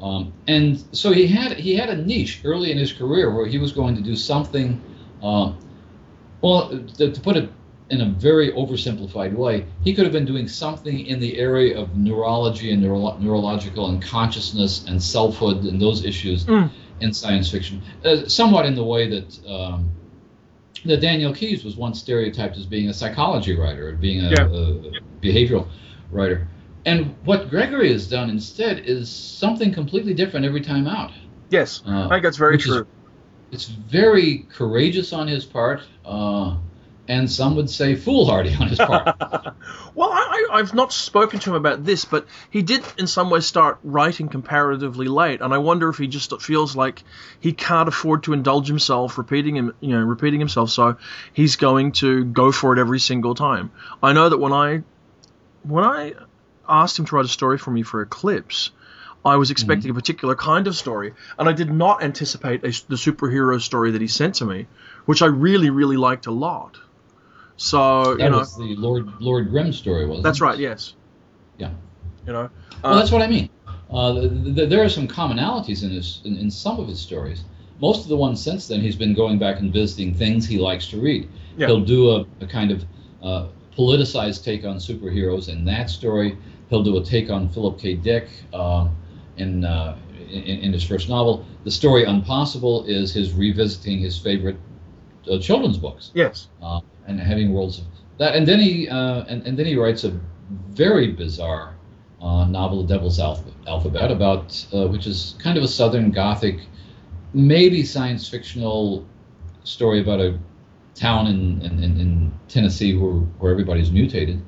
[0.00, 3.58] Um, and so he had he had a niche early in his career where he
[3.58, 4.80] was going to do something.
[5.22, 5.52] Uh,
[6.40, 6.68] well,
[6.98, 7.50] to, to put it
[7.90, 11.96] in a very oversimplified way, he could have been doing something in the area of
[11.96, 16.70] neurology and neuro- neurological and consciousness and selfhood and those issues Mm.
[17.00, 19.90] In science fiction, uh, somewhat in the way that um,
[20.84, 24.46] that Daniel Keyes was once stereotyped as being a psychology writer, being a, Yeah.
[24.46, 25.66] a behavioral
[26.12, 26.46] writer.
[26.86, 31.10] And what Gregory has done instead is something completely different every time out.
[31.50, 31.82] Yes.
[31.86, 32.86] Uh, I think that's very is- true.
[33.50, 36.56] It's very courageous on his part, uh,
[37.08, 39.16] and some would say foolhardy on his part.
[39.94, 43.46] well, I, I've not spoken to him about this, but he did in some ways
[43.46, 47.02] start writing comparatively late, and I wonder if he just feels like
[47.40, 50.98] he can't afford to indulge himself repeating him, you know, repeating himself, so
[51.32, 53.70] he's going to go for it every single time.
[54.02, 54.82] I know that when I
[55.62, 56.12] when I
[56.68, 58.70] asked him to write a story for me for Eclipse,
[59.24, 59.98] I was expecting mm-hmm.
[59.98, 64.00] a particular kind of story, and I did not anticipate a, the superhero story that
[64.00, 64.66] he sent to me,
[65.06, 66.78] which I really, really liked a lot.
[67.58, 70.44] So that you know, was the Lord Lord Grimm story, wasn't that's it?
[70.44, 70.58] right.
[70.58, 70.94] Yes.
[71.58, 71.70] Yeah.
[72.26, 72.50] You know.
[72.82, 73.50] Well, Uh, that's what I mean.
[73.90, 77.42] Uh, th- th- there are some commonalities in, his, in, in some of his stories.
[77.80, 80.86] Most of the ones since then, he's been going back and visiting things he likes
[80.88, 81.28] to read.
[81.56, 81.66] Yeah.
[81.66, 82.84] He'll do a, a kind of
[83.22, 86.36] uh, politicized take on superheroes in that story.
[86.70, 87.94] He'll do a take on Philip K.
[87.94, 88.88] Dick uh,
[89.36, 89.96] in, uh,
[90.30, 91.44] in in his first novel.
[91.64, 94.58] The story Unpossible is his revisiting his favorite
[95.30, 96.48] uh, children's books Yes.
[97.08, 97.84] And having worlds of
[98.18, 98.36] that.
[98.36, 100.18] And then he uh, and, and then he writes a
[100.70, 101.74] very bizarre
[102.20, 106.60] uh, novel, The Devil's Alpha- Alphabet, about uh, which is kind of a Southern Gothic,
[107.32, 109.06] maybe science fictional
[109.64, 110.38] story about a
[110.94, 114.42] town in in, in, in Tennessee where where everybody's mutated.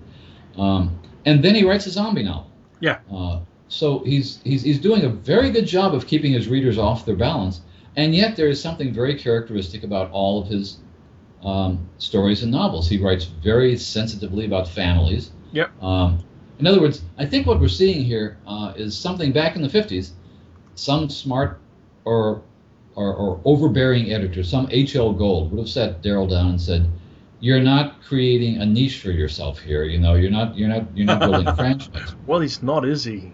[0.56, 2.50] Um, and then he writes a zombie novel.
[2.80, 2.98] Yeah.
[3.12, 7.06] Uh, so he's, he's he's doing a very good job of keeping his readers off
[7.06, 7.60] their balance,
[7.96, 10.78] and yet there is something very characteristic about all of his
[11.44, 12.88] um, stories and novels.
[12.88, 15.30] He writes very sensitively about families.
[15.52, 15.82] Yep.
[15.82, 16.24] Um,
[16.58, 19.68] in other words, I think what we're seeing here uh, is something back in the
[19.68, 20.10] 50s,
[20.74, 21.58] some smart
[22.04, 22.42] or,
[22.94, 25.14] or, or overbearing editor, some H.L.
[25.14, 26.88] Gold, would have sat Daryl down and said,
[27.40, 29.84] "You're not creating a niche for yourself here.
[29.84, 33.04] You know, you're not you're not you're not building a franchise." Well, he's not, is
[33.04, 33.32] he?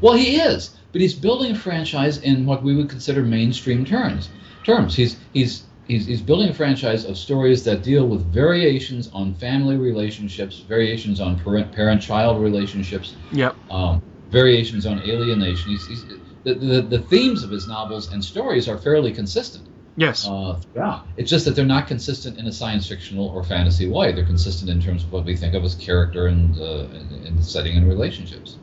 [0.00, 4.30] Well, he is, but he's building a franchise in what we would consider mainstream terms.
[4.64, 4.94] Terms.
[4.94, 9.76] He's he's he's, he's building a franchise of stories that deal with variations on family
[9.76, 13.54] relationships, variations on parent parent-child relationships, Yep.
[13.70, 15.70] um, variations on alienation.
[15.70, 16.04] He's, he's,
[16.44, 19.66] the, the the themes of his novels and stories are fairly consistent.
[19.96, 20.28] Yes.
[20.28, 21.00] Uh, yeah.
[21.16, 24.12] It's just that they're not consistent in a science fictional or fantasy way.
[24.12, 27.42] They're consistent in terms of what we think of as character and uh, in, in
[27.42, 28.58] setting and relationships.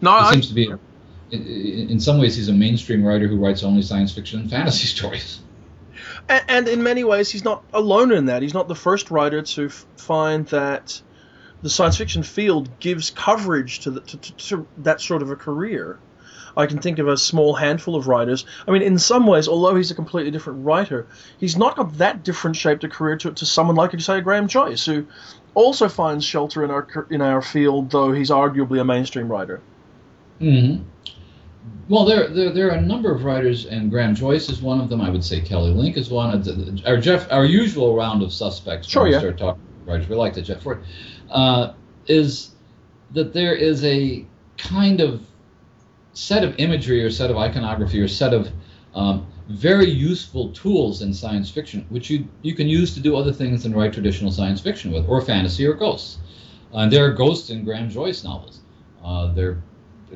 [0.00, 0.66] no, He I, seems to be,
[1.32, 4.48] in, in in some ways, he's a mainstream writer who writes only science fiction and
[4.50, 5.40] fantasy stories.
[6.28, 8.42] And, and in many ways, he's not alone in that.
[8.42, 11.00] He's not the first writer to f- find that
[11.62, 15.36] the science fiction field gives coverage to, the, to, to, to that sort of a
[15.36, 15.98] career.
[16.56, 18.44] I can think of a small handful of writers.
[18.68, 21.06] I mean, in some ways, although he's a completely different writer,
[21.38, 24.84] he's not got that different shaped a career to, to someone like, say, Graham Joyce,
[24.84, 25.06] who
[25.54, 29.60] also finds shelter in our in our field, though he's arguably a mainstream writer.
[30.38, 30.76] hmm
[31.88, 34.88] Well, there, there there are a number of writers, and Graham Joyce is one of
[34.88, 35.00] them.
[35.00, 36.30] I would say Kelly Link is one.
[36.30, 38.88] Uh, Our Jeff, our usual round of suspects.
[38.88, 39.20] Sure, when we yeah.
[39.20, 40.08] Start talking writers.
[40.08, 40.82] We like the Jeff Ford.
[41.30, 41.74] Uh,
[42.06, 42.54] is
[43.12, 45.26] that there is a kind of
[46.14, 48.48] set of imagery or set of iconography or set of
[48.94, 53.32] um, very useful tools in science fiction, which you you can use to do other
[53.32, 56.18] things than write traditional science fiction with, or fantasy or ghosts.
[56.72, 58.60] Uh, there are ghosts in Graham Joyce novels.
[59.04, 59.62] Uh, there are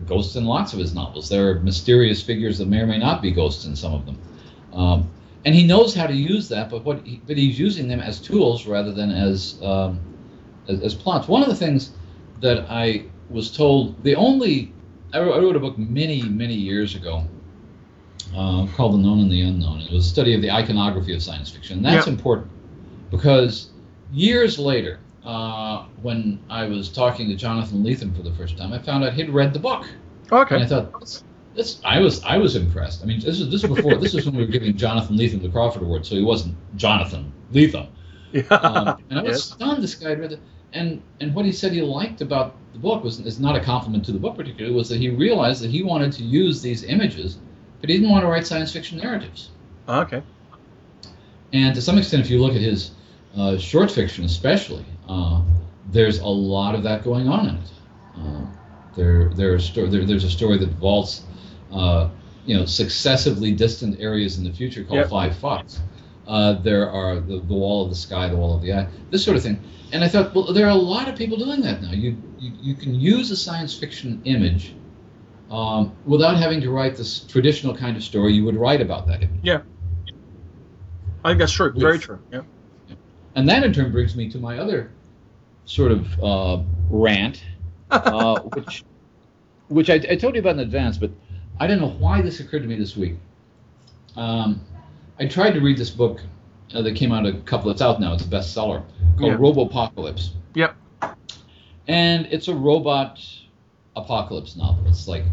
[0.07, 1.29] ghosts in lots of his novels.
[1.29, 4.19] There are mysterious figures that may or may not be ghosts in some of them.
[4.73, 5.09] Um,
[5.45, 8.21] and he knows how to use that, but what he, but he's using them as
[8.21, 10.01] tools rather than as, um,
[10.69, 11.29] as as plots.
[11.29, 11.93] One of the things
[12.41, 14.73] that I was told, the only
[15.13, 17.25] I wrote, I wrote a book many many years ago
[18.37, 19.81] uh, called The Known and the Unknown.
[19.81, 21.79] It was a study of the iconography of science fiction.
[21.79, 22.13] And that's Yeah.
[22.13, 22.49] important
[23.11, 23.71] because
[24.13, 28.79] years later, uh, when I was talking to Jonathan Lethem for the first time, I
[28.79, 29.87] found out he'd read the book.
[30.33, 30.55] Okay.
[30.55, 33.03] And I thought, this, this, I was, I was impressed.
[33.03, 35.43] I mean, this is this is before, this is when we were giving Jonathan Lethem
[35.43, 37.89] the Crawford Award, so he wasn't Jonathan Lethem.
[38.33, 38.43] Yeah.
[38.51, 39.45] Um, and I was Yes.
[39.45, 39.83] stunned.
[39.83, 40.41] This guy read it,
[40.73, 44.05] and and what he said he liked about the book was is not a compliment
[44.07, 47.39] to the book particularly, was that he realized that he wanted to use these images,
[47.81, 49.51] but he didn't want to write science fiction narratives.
[49.89, 50.23] Okay.
[51.53, 52.91] And to some extent, if you look at his
[53.37, 55.43] uh, short fiction, especially, uh,
[55.91, 57.71] there's a lot of that going on in it.
[58.17, 58.47] Uh,
[58.97, 61.25] there, there are sto- there, there's a story that vaults,
[61.73, 62.09] uh,
[62.45, 65.11] you know, successively distant areas in the future called Yep.
[65.11, 65.79] Five Fucks.
[66.27, 69.25] Uh, there are the, the wall of the sky, the wall of the eye, this
[69.25, 69.63] sort of thing.
[69.93, 71.93] And I thought, well, there are a lot of people doing that now.
[71.93, 74.75] You you, you can use a science fiction image
[75.51, 79.23] um, without having to write this traditional kind of story you would write about that
[79.23, 79.41] image.
[79.43, 79.61] Yeah.
[81.25, 81.73] I think that's true.
[81.77, 82.19] Very With- true.
[82.33, 82.43] Yeah.
[83.37, 84.91] And that in turn brings me to my other
[85.67, 87.43] sort of uh, rant,
[87.91, 88.83] uh, which
[89.69, 91.11] which I, I told you about in advance, but
[91.61, 93.15] I don't know why this occurred to me this week.
[94.17, 94.61] Um,
[95.19, 96.21] I tried to read this book
[96.75, 97.71] uh, that came out a couple.
[97.71, 98.15] It's out now.
[98.15, 98.83] It's a bestseller
[99.19, 99.37] called Yeah.
[99.39, 100.75] Robopocalypse, Yep.
[101.89, 103.21] and it's a robot
[103.97, 104.87] apocalypse novel.
[104.89, 105.25] It's like,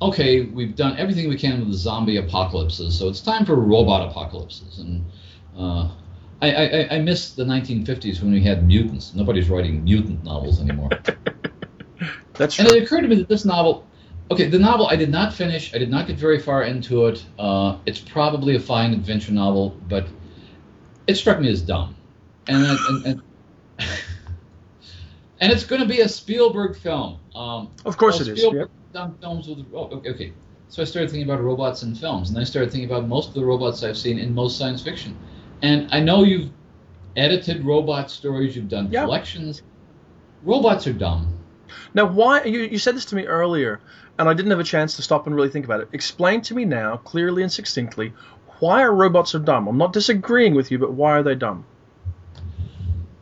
[0.00, 4.08] okay, we've done everything we can with the zombie apocalypses, so it's time for robot
[4.08, 4.78] apocalypses.
[4.78, 5.04] And
[5.58, 5.90] uh,
[6.40, 9.14] I, I, I miss the 1950s when we had mutants.
[9.14, 10.90] Nobody's writing mutant novels anymore.
[12.34, 12.66] That's true.
[12.66, 13.86] and it occurred to me that this novel,
[14.30, 15.74] okay, the novel I did not finish.
[15.74, 17.24] I did not get very far into it.
[17.38, 20.06] Uh, it's probably a fine adventure novel, but
[21.08, 21.96] it struck me as dumb.
[22.46, 23.22] And and, and,
[25.40, 27.18] and it's going to be a Spielberg film.
[27.34, 28.38] Um, Of course well, it is.
[28.38, 29.66] Spielberg, done films with.
[29.74, 30.32] Oh, okay, okay.
[30.68, 33.34] So I started thinking about robots in films, and I started thinking about most of
[33.34, 35.16] the robots I've seen in most science fiction.
[35.62, 36.50] And I know you've
[37.16, 39.04] edited robot stories, you've done Yeah.
[39.04, 39.62] collections.
[40.42, 41.26] Robots are dumb.
[41.94, 43.80] Now, why you, you said this to me earlier,
[44.18, 45.88] and I didn't have a chance to stop and really think about it.
[45.92, 48.12] Explain to me now, clearly and succinctly,
[48.60, 49.68] why are robots so dumb?
[49.68, 51.66] I'm not disagreeing with you, but why are they dumb?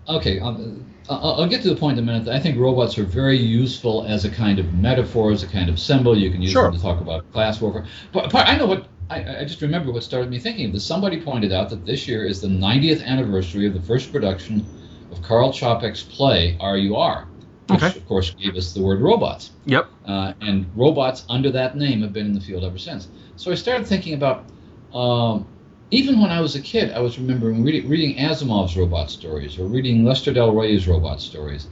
[0.08, 2.28] Okay, um, I'll, I'll get to the point in a minute.
[2.28, 5.80] I think robots are very useful as a kind of metaphor, as a kind of
[5.80, 6.16] symbol.
[6.16, 6.64] You can use Sure.
[6.70, 7.86] them to talk about class warfare.
[8.12, 10.84] But, but I know what I, I just remember what started me thinking of this.
[10.84, 14.66] Somebody pointed out that this year is the 90th anniversary of the first production
[15.12, 17.28] of Carl Čapek's play R.U.R.,
[17.68, 17.98] which Okay.
[17.98, 19.50] of course gave us the word robots.
[19.66, 19.86] Yep.
[20.06, 23.08] Uh, and robots under that name have been in the field ever since.
[23.36, 24.44] So I started thinking about,
[24.92, 25.46] um,
[25.90, 29.64] even when I was a kid, I was remembering reading, reading Asimov's robot stories or
[29.66, 31.66] reading Lester Del Rey's robot stories,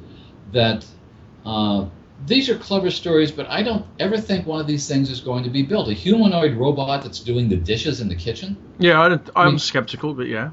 [0.53, 0.85] that
[1.45, 1.87] uh,
[2.27, 5.45] these are clever stories, but I don't ever think one of these things is going
[5.45, 5.89] to be built.
[5.89, 8.57] A humanoid robot that's doing the dishes in the kitchen.
[8.79, 10.51] Yeah, I don't, I'm mean- skeptical, but yeah.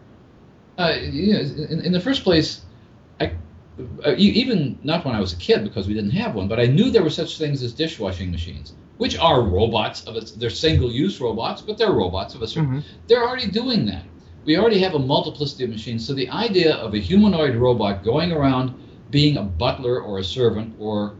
[0.77, 2.61] Uh, you know, in, in the first place,
[3.19, 3.33] I,
[4.05, 6.65] uh, even not when I was a kid because we didn't have one, but I
[6.65, 11.21] knew there were such things as dishwashing machines, which are robots of a, they're single-use
[11.21, 12.81] robots, but they're robots of a certain.
[12.81, 12.83] Mhm.
[13.07, 14.03] They're already doing that.
[14.45, 18.31] We already have a multiplicity of machines, so the idea of a humanoid robot going
[18.31, 18.73] around
[19.11, 21.13] being a butler or a servant or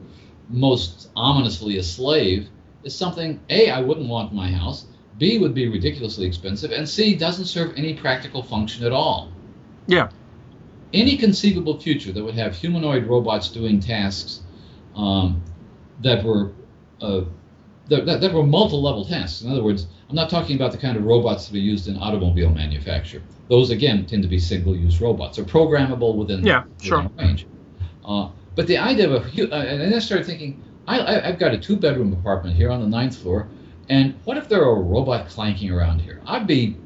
[0.52, 2.50] most ominously a slave
[2.84, 4.86] is something a I wouldn't want in my house.
[5.18, 9.30] B would be ridiculously expensive, and C doesn't serve any practical function at all
[9.88, 10.10] Yeah.
[10.94, 14.42] any conceivable future that would have humanoid robots doing tasks
[14.96, 15.42] um,
[16.02, 16.52] that were
[17.02, 17.22] uh,
[17.88, 19.42] that, that, that were multi-level tasks.
[19.42, 21.98] In other words, I'm not talking about the kind of robots to be used in
[21.98, 23.22] automobile manufacture.
[23.50, 27.12] Those again tend to be single-use robots or programmable within Yeah, within sure.
[27.18, 27.48] range.
[28.06, 31.40] Uh, but the idea of a uh, and then I started thinking, I, I, I've
[31.40, 33.48] got a two-bedroom apartment here on the ninth floor,
[33.90, 36.22] and what if there are a robot clanking around here?
[36.26, 36.78] I'd be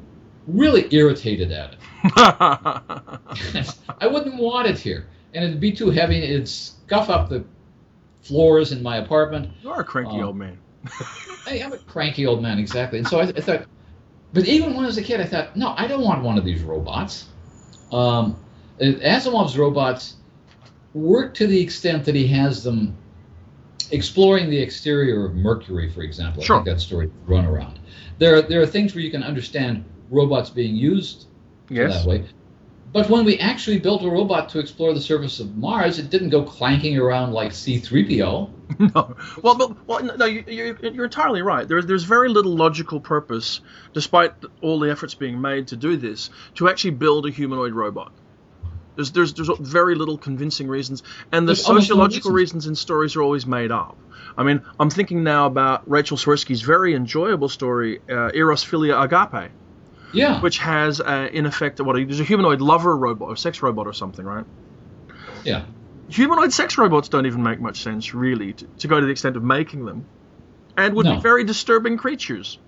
[0.46, 1.78] really irritated at it.
[4.00, 6.18] I wouldn't want it here, and it'd be too heavy.
[6.22, 7.44] It'd scuff up the
[8.22, 9.50] floors in my apartment.
[9.62, 10.26] you are a cranky Oh.
[10.26, 10.58] old man.
[11.46, 12.98] Hey, I'm a cranky old man, exactly.
[12.98, 13.66] And so I, I thought,
[14.32, 16.44] but even when I was a kid, I thought, no, I don't want one of
[16.44, 17.26] these robots.
[17.92, 18.36] Um,
[18.80, 20.16] Asimov's robots
[20.96, 22.96] work to the extent that he has them
[23.90, 26.42] exploring the exterior of Mercury, for example.
[26.42, 26.56] Sure.
[26.56, 27.76] I think that story Runaround.
[28.18, 31.26] There, are, there are things where you can understand robots being used
[31.68, 32.04] Yes.
[32.04, 32.24] that way.
[32.92, 36.30] But when we actually built a robot to explore the surface of Mars, it didn't
[36.30, 38.50] go clanking around like C-3PO.
[38.94, 39.16] no.
[39.42, 41.68] Well, but, well, no, you, you're, you're entirely right.
[41.68, 43.60] There's there's very little logical purpose,
[43.92, 44.32] despite
[44.62, 48.12] all the efforts being made to do this, to actually build a humanoid robot.
[48.96, 52.58] There's there's there's very little convincing reasons, and the There's no sociological reason.
[52.58, 53.96] reasons in stories are always made up.
[54.36, 59.50] I mean, I'm thinking now about Rachel Swirsky's very enjoyable story, uh, Eros Philia Agape,
[60.12, 60.40] Yeah.
[60.40, 63.92] which has, uh, in effect, what there's a humanoid lover robot, or sex robot, or
[63.94, 64.44] something, right?
[65.44, 65.62] yeah.
[66.08, 69.36] humanoid sex robots don't even make much sense, really, to, to go to the extent
[69.36, 70.06] of making them,
[70.76, 72.58] and would be very disturbing creatures.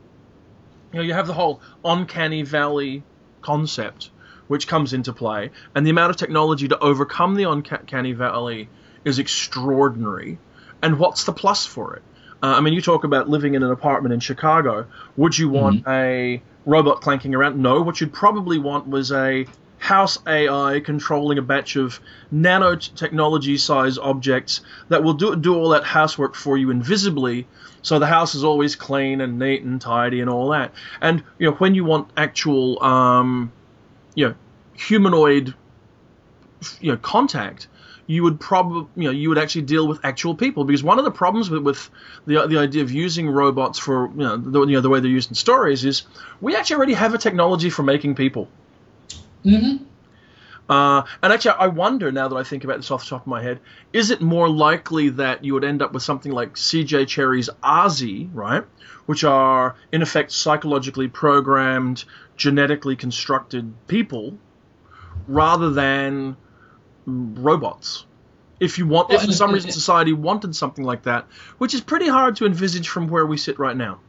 [0.93, 3.03] You know, you have the whole uncanny valley
[3.43, 4.11] concept,
[4.49, 8.69] which comes into play, and the amount of technology to overcome the uncanny valley
[9.05, 10.39] is extraordinary.
[10.83, 12.03] And what's the plus for it?
[12.43, 14.87] Uh, I mean, you talk about living in an apartment in Chicago.
[15.17, 17.61] Would you want a robot clanking around?
[17.61, 17.83] No.
[17.83, 19.47] What you'd probably want was a
[19.79, 22.01] house AI controlling a batch of
[22.33, 27.47] nanotechnology size objects that will do, do all that housework for you invisibly
[27.83, 30.73] so the house is always clean and neat and tidy and all that.
[31.01, 33.53] And you know when you want actual um,
[34.19, 34.35] you know
[34.75, 35.55] humanoid
[36.81, 37.69] you know contact
[38.09, 40.65] you would probably you know you would actually deal with actual people.
[40.65, 41.91] Because one of the problems with, with
[42.27, 45.11] the the idea of using robots for you know the, you know the way they're
[45.11, 46.03] used in stories is
[46.41, 48.49] we actually already have a technology for making people.
[49.45, 49.77] Hmm
[50.69, 53.27] uh, and actually, I wonder now that I think about this off the top of
[53.27, 53.61] my head,
[53.93, 57.07] is it more likely that you would end up with something like C.J.
[57.07, 58.65] Cherryh's Azi, right,
[59.07, 62.05] which are in effect psychologically programmed,
[62.37, 64.37] genetically constructed people,
[65.27, 66.37] rather than
[67.07, 68.05] robots?
[68.61, 71.27] If you want, if for some reason society wanted something like that,
[71.57, 74.01] which is pretty hard to envisage from where we sit right now.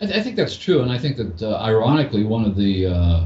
[0.00, 3.24] I, I think that's true, and I think that uh, ironically, one of the uh,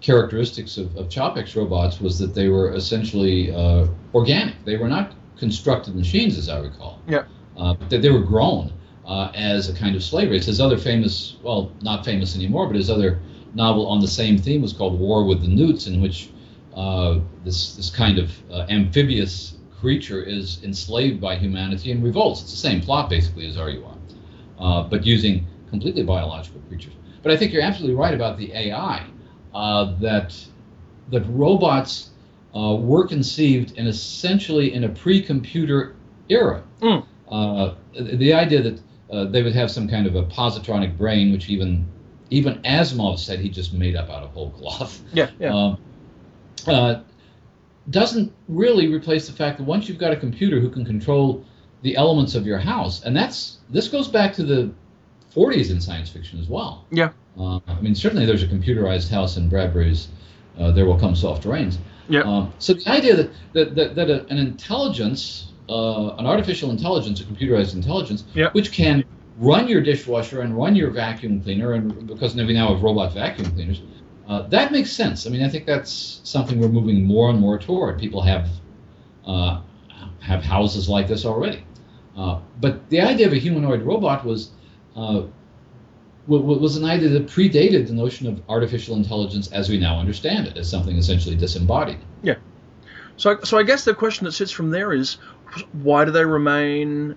[0.00, 1.14] characteristics of, of
[1.56, 4.54] robots was that they were essentially uh, organic.
[4.64, 7.00] They were not constructed machines, as I recall.
[7.08, 7.24] Yeah.
[7.56, 8.72] Uh, but that they were grown
[9.06, 10.46] uh, as a kind of slave race.
[10.46, 13.20] His other famous, well, not famous anymore, but his other
[13.54, 16.30] novel on the same theme was called War with the Newts, in which
[16.74, 22.42] uh, this this kind of uh, amphibious creature is enslaved by humanity and revolts.
[22.42, 23.96] It's the same plot basically as RUR.
[24.58, 26.92] uh, but using completely biological creatures.
[27.22, 29.06] But I think you're absolutely right about the AI.
[29.56, 30.36] Uh, that
[31.08, 32.10] that robots
[32.54, 35.96] uh, were conceived in essentially in a pre-computer
[36.28, 36.62] era.
[36.82, 37.06] Mm.
[37.26, 41.48] Uh, the idea that uh, they would have some kind of a positronic brain, which
[41.48, 41.88] even
[42.28, 45.00] even Asimov said he just made up out of whole cloth.
[45.14, 45.54] Yeah, yeah.
[45.54, 45.78] Um,
[46.66, 47.00] uh,
[47.88, 51.46] doesn't really replace the fact that once you've got a computer who can control
[51.80, 54.70] the elements of your house, and that's this goes back to the
[55.34, 56.84] 40s in science fiction as well.
[56.90, 57.12] Yeah.
[57.38, 60.08] Uh, I mean, certainly there's a computerized house in Bradbury's
[60.58, 61.78] uh, There Will Come Soft Rains.
[62.08, 62.22] Yeah.
[62.22, 67.20] Um, so the idea that that, that, that a, an intelligence, uh, an artificial intelligence,
[67.20, 68.50] a computerized intelligence, Yeah.
[68.52, 69.04] which can
[69.38, 73.50] run your dishwasher and run your vacuum cleaner, and because we now have robot vacuum
[73.52, 73.82] cleaners,
[74.28, 75.26] uh, that makes sense.
[75.26, 77.98] I mean, I think that's something we're moving more and more toward.
[77.98, 78.48] People have
[79.26, 79.60] uh,
[80.20, 81.64] have houses like this already.
[82.16, 84.50] Uh, but the idea of a humanoid robot was
[84.96, 85.22] uh,
[86.26, 90.56] was an idea that predated the notion of artificial intelligence as we now understand it,
[90.56, 91.98] as something essentially disembodied.
[92.22, 92.36] Yeah.
[93.16, 95.18] So, so I guess the question that sits from there is,
[95.72, 97.16] why do they remain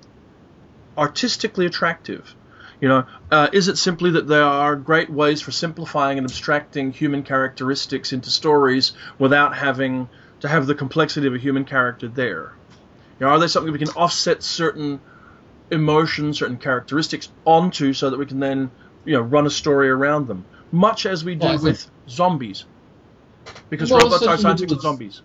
[0.97, 2.35] artistically attractive?
[2.81, 6.93] You know, uh, is it simply that there are great ways for simplifying and abstracting
[6.93, 10.07] human characteristics into stories without having
[10.39, 12.53] to have the complexity of a human character there?
[13.19, 15.01] You know, are they something we can offset certain
[15.71, 18.71] emotions, certain characteristics onto, so that we can then,
[19.05, 21.89] you know, run a story around them, much as we do Well, I think- with
[22.09, 22.65] zombies,
[23.69, 25.21] because Well, robots are science fiction zombies.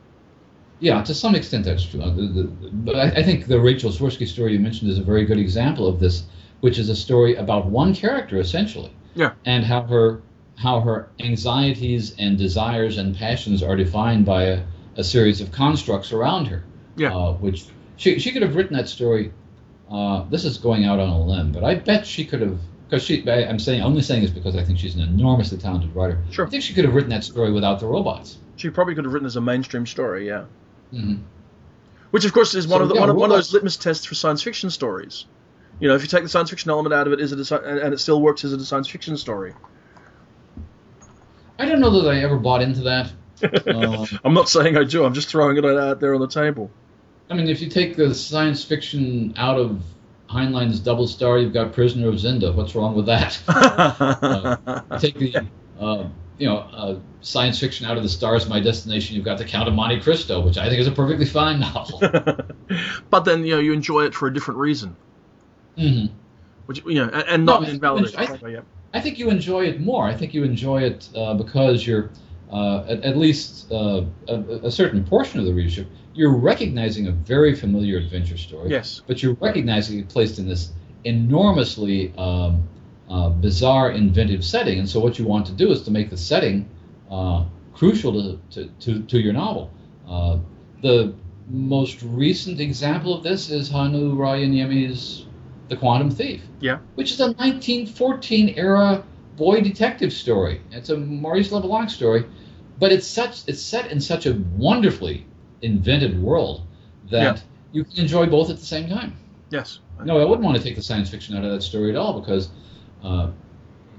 [0.81, 2.01] Yeah, to some extent that's true.
[2.03, 2.11] Uh,
[2.73, 5.87] but I, I think the Rachel Swirsky story you mentioned is a very good example
[5.87, 6.25] of this,
[6.61, 8.91] which is a story about one character essentially.
[9.15, 9.33] Yeah.
[9.47, 10.21] And how her
[10.57, 14.63] how her anxieties and desires and passions are defined by a,
[14.97, 16.65] a series of constructs around her.
[16.97, 17.15] Yeah.
[17.17, 17.67] Uh, which
[17.97, 19.33] she she could have written that story.
[19.91, 22.59] Uh, this is going out on a limb, but I bet she could have.
[22.95, 25.93] Because she, I, I'm saying only saying this because I think she's an enormously talented
[25.97, 26.23] writer.
[26.31, 26.47] Sure.
[26.47, 28.39] I think she could have written that story without the robots.
[28.55, 30.45] She probably could have written as a mainstream story, yeah.
[30.93, 31.17] hmm
[32.13, 33.77] Which, of course, is one So, of the, yeah, one, of, one of those litmus
[33.79, 35.27] tests for science fiction stories.
[35.81, 37.63] You know, if you take the science fiction element out of it, is it a,
[37.69, 39.55] and and it still works as a science fiction story?
[41.59, 43.11] I don't know that I ever bought into that.
[43.67, 45.05] Um, I'm not saying I do.
[45.05, 46.71] I'm just throwing it out there on the table.
[47.29, 49.83] I mean, if you take the science fiction out of
[50.29, 52.55] Heinlein's Double Star, you've got Prisoner of Zenda.
[52.55, 53.39] What's wrong with that?
[55.01, 55.47] take the
[55.81, 56.09] uh,
[56.39, 59.69] you know uh, science fiction out of the Stars My Destination, you've got The Count
[59.69, 62.01] of Monte Cristo, which I think is a perfectly fine novel.
[63.11, 64.97] but then you know you enjoy it for a different reason,
[65.77, 66.07] hmm
[66.67, 68.19] which you know, and, and not No, I- invalidate.
[68.19, 68.61] I- yeah.
[68.95, 70.05] I think you enjoy it more.
[70.07, 72.11] I think you enjoy it uh, because you're,
[72.51, 77.11] uh, at, at least uh, a, a certain portion of the readership, you're recognizing a
[77.13, 78.71] very familiar adventure story.
[78.71, 79.03] Yes.
[79.07, 80.73] But you're recognizing it placed in this
[81.05, 82.69] enormously um,
[83.09, 84.79] uh, bizarre, inventive setting.
[84.79, 86.69] And so what you want to do is to make the setting
[87.11, 87.45] uh,
[87.75, 89.71] crucial to, to, to, to your novel.
[90.09, 90.39] Uh,
[90.83, 91.15] the
[91.49, 95.27] most recent example of this is Hannu Rajaniemi's
[95.69, 96.79] The Quantum Thief Yeah.
[96.95, 99.05] which is a 1914 era
[99.37, 100.61] boy detective story.
[100.71, 102.25] It's a Maurice LeBlanc story,
[102.79, 105.27] but it's such it's set in such a wonderfully
[105.65, 106.67] invented world
[107.11, 107.43] that Yeah.
[107.73, 109.15] you can enjoy both at the same time.
[109.51, 109.81] Yes.
[110.05, 112.21] No, I wouldn't want to take the science fiction out of that story at all
[112.21, 112.49] because
[113.05, 113.29] uh,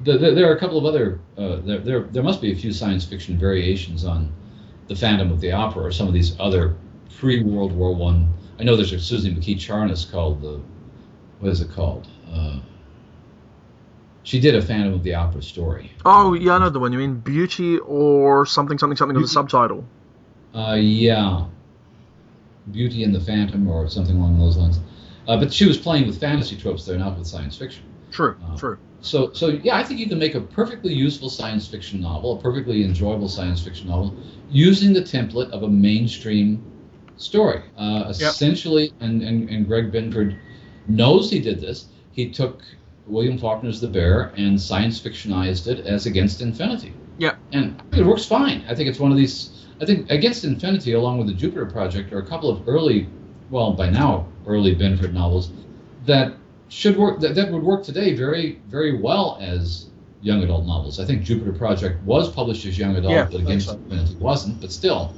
[0.03, 2.55] the, the, there are a couple of other uh, there, there there must be a
[2.55, 4.31] few science fiction variations on
[4.87, 6.75] the Phantom of the Opera or some of these other
[7.17, 8.33] pre World War One.
[8.59, 8.63] I.
[8.63, 10.59] know there's a Susan McKee Charnas called the
[11.39, 12.07] what is it called?
[12.31, 12.59] Uh,
[14.23, 15.91] she did a Phantom of the Opera story.
[16.03, 17.15] Oh yeah, I know the one you mean.
[17.19, 19.33] Beauty or something, something, something with a Beauty.
[19.33, 19.85] subtitle.
[20.53, 21.45] Uh, yeah,
[22.71, 24.79] Beauty and the Phantom or something along those lines.
[25.27, 27.83] Uh, but she was playing with fantasy tropes there, not with science fiction.
[28.11, 28.37] True.
[28.47, 28.57] Oh.
[28.57, 28.77] True.
[29.01, 32.41] So, so yeah, I think you can make a perfectly useful science fiction novel, a
[32.41, 34.15] perfectly enjoyable science fiction novel,
[34.49, 36.63] using the template of a mainstream
[37.17, 37.61] story.
[37.77, 40.37] Uh, essentially, and, and, and Greg Benford
[40.87, 41.87] knows he did this.
[42.11, 42.63] He took
[43.07, 46.93] William Faulkner's The Bear and science fictionized it as Against Infinity.
[47.17, 47.35] Yeah.
[47.51, 48.65] And it works fine.
[48.67, 49.51] I think it's one of these.
[49.81, 53.09] I think Against Infinity, along with the Jupiter Project, are a couple of early,
[53.49, 55.51] well, by now, early Benford novels
[56.05, 56.33] that
[56.69, 59.87] should work that, that would work today very very well as
[60.21, 60.99] young adult novels.
[60.99, 63.77] I think Jupiter Project was published as young adult, Yeah, but Against right.
[63.77, 64.61] Infinity wasn't.
[64.61, 65.13] But still,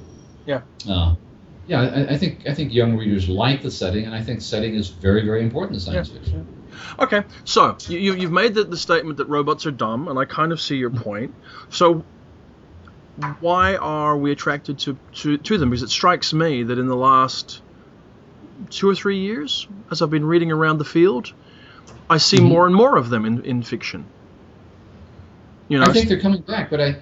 [0.46, 0.62] Yeah.
[0.90, 1.16] uh,
[1.68, 1.82] yeah.
[1.82, 4.90] I, I think I think young readers like the setting, and I think setting is
[4.90, 6.20] very very important in science Yeah.
[6.20, 6.48] fiction.
[7.00, 10.26] Okay, so you, you- you've made the, the statement that robots are dumb, and I
[10.26, 11.34] kind of see your point.
[11.70, 12.04] So
[13.40, 15.70] why are we attracted to, to, to them?
[15.70, 17.62] Because it strikes me that in the last
[18.70, 21.34] two or three years, as I've been reading around the field,
[22.10, 22.50] I see Mhm.
[22.50, 24.06] more and more of them in, in fiction.
[25.70, 26.96] You know, I think they're coming back, but I,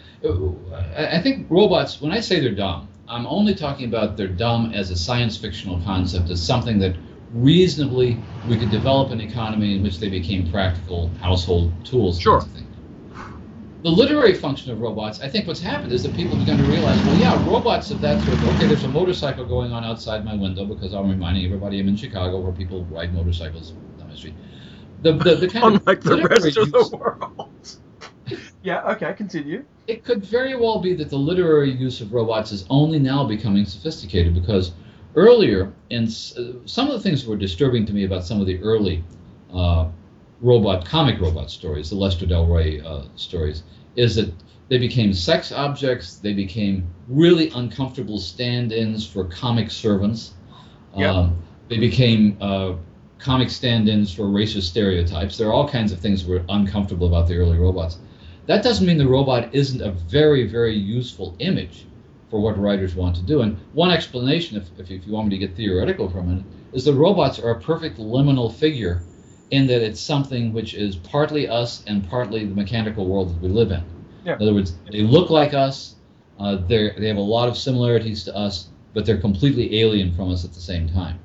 [0.98, 2.02] I think robots.
[2.02, 5.80] When I say they're dumb, I'm only talking about they're dumb as a science fictional
[5.82, 6.96] concept, as something that
[7.36, 12.20] reasonably we could develop an economy in which they became practical household tools.
[12.20, 12.40] Sure.
[12.42, 12.75] kinds of.
[13.86, 16.66] The literary function of robots, I think what's happened is that people have begun to
[16.66, 18.42] realize, well, yeah, robots of that sort.
[18.42, 21.88] Of, okay, there's a motorcycle going on outside my window because I'm reminding everybody I'm
[21.88, 24.34] in Chicago where people ride motorcycles down the street.
[25.04, 27.52] The, the, the kind unlike of the literary rest of the world.
[28.64, 28.92] yeah.
[28.94, 29.14] Okay.
[29.14, 29.64] Continue.
[29.86, 33.66] it could very well be that the literary use of robots is only now becoming
[33.66, 34.72] sophisticated because
[35.14, 38.48] earlier, in uh, some of the things that were disturbing to me about some of
[38.48, 39.04] the early
[39.54, 39.88] uh,
[40.42, 43.64] robot comic robot stories, the Lester Del Rey uh, stories,
[43.96, 44.34] is that
[44.68, 46.18] they became sex objects.
[46.18, 50.34] They became really uncomfortable stand-ins for comic servants.
[50.98, 51.14] Yep.
[51.14, 52.74] Um, they became uh,
[53.20, 55.38] comic stand-ins for racist stereotypes.
[55.38, 58.00] There are all kinds of things that were uncomfortable about the early robots.
[58.48, 61.86] That doesn't mean the robot isn't a very, very useful image
[62.30, 63.42] for what writers want to do.
[63.42, 66.44] And one explanation, if, if, if you want me to get theoretical for a minute,
[66.74, 69.02] is that robots are a perfect liminal figure
[69.56, 73.50] in that it's something which is partly us and partly the mechanical world that we
[73.50, 73.84] live in.
[74.26, 74.36] Yeah.
[74.36, 75.96] In other words, they look like us,
[76.40, 80.32] uh, they they have a lot of similarities to us, but they're completely alien from
[80.32, 81.20] us at the same time.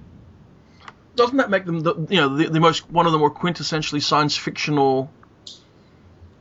[1.17, 4.03] Doesn't that make them the you know the, the most one of the more quintessentially
[4.03, 5.13] science fictional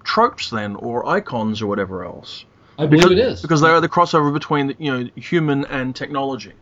[0.03, 2.45] tropes then, or icons, or whatever else?
[2.77, 3.41] I believe Because, it is.
[3.41, 6.53] because they are the crossover between you know human and technology.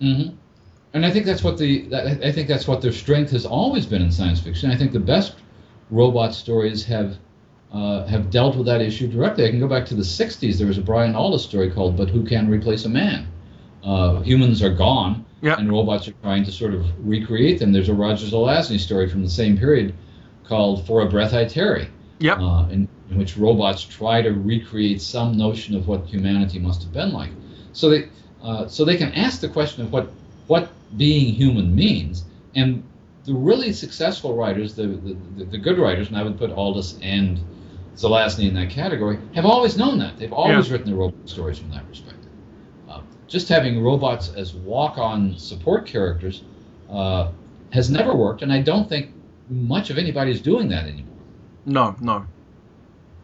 [0.00, 0.30] hmm
[0.94, 1.88] And I think that's what the
[2.22, 4.70] I think that's what their strength has always been in science fiction.
[4.70, 5.34] I think the best
[5.90, 7.16] robot stories have
[7.72, 9.46] uh, have dealt with that issue directly.
[9.46, 10.58] I can go back to the '60s.
[10.58, 13.26] There was a Brian Aldiss story called "But Who Can Replace a Man."
[13.82, 15.56] Uh, humans are gone, Yeah.
[15.58, 17.72] and robots are trying to sort of recreate them.
[17.72, 19.94] There's a Roger Zelazny story from the same period
[20.44, 21.88] called "For a Breath I Tarry."
[22.18, 22.38] Yep.
[22.38, 26.92] uh, in, in which robots try to recreate some notion of what humanity must have
[26.92, 27.30] been like.
[27.72, 28.08] So they,
[28.44, 30.08] uh, so they can ask the question of what
[30.52, 32.82] what being human means, and
[33.24, 36.98] the really successful writers, the the, the, the good writers, and I would put Aldiss
[37.02, 37.40] and
[37.96, 40.18] Zelazny in that category, have always known that.
[40.18, 42.30] They've always written their robot stories from that perspective.
[42.88, 46.42] Uh, just having robots as walk-on support characters
[46.90, 47.30] uh,
[47.70, 49.04] has never worked, and I don't think
[49.48, 51.16] much of anybody's doing that anymore.
[51.64, 52.26] No, no.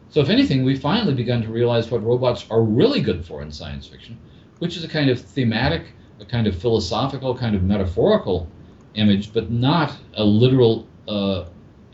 [0.09, 3.51] So, if anything, we've finally begun to realize what robots are really good for in
[3.51, 4.17] science fiction,
[4.57, 5.83] which is a kind of thematic,
[6.19, 8.47] a kind of philosophical, kind of metaphorical
[8.95, 11.45] image, but not a literal uh,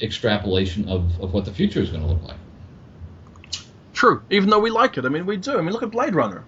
[0.02, 2.38] extrapolation of, of what the future is going to look like.
[3.94, 4.22] True.
[4.30, 5.58] Even though we like it, I mean, we do.
[5.58, 6.44] I mean, look at Blade Runner.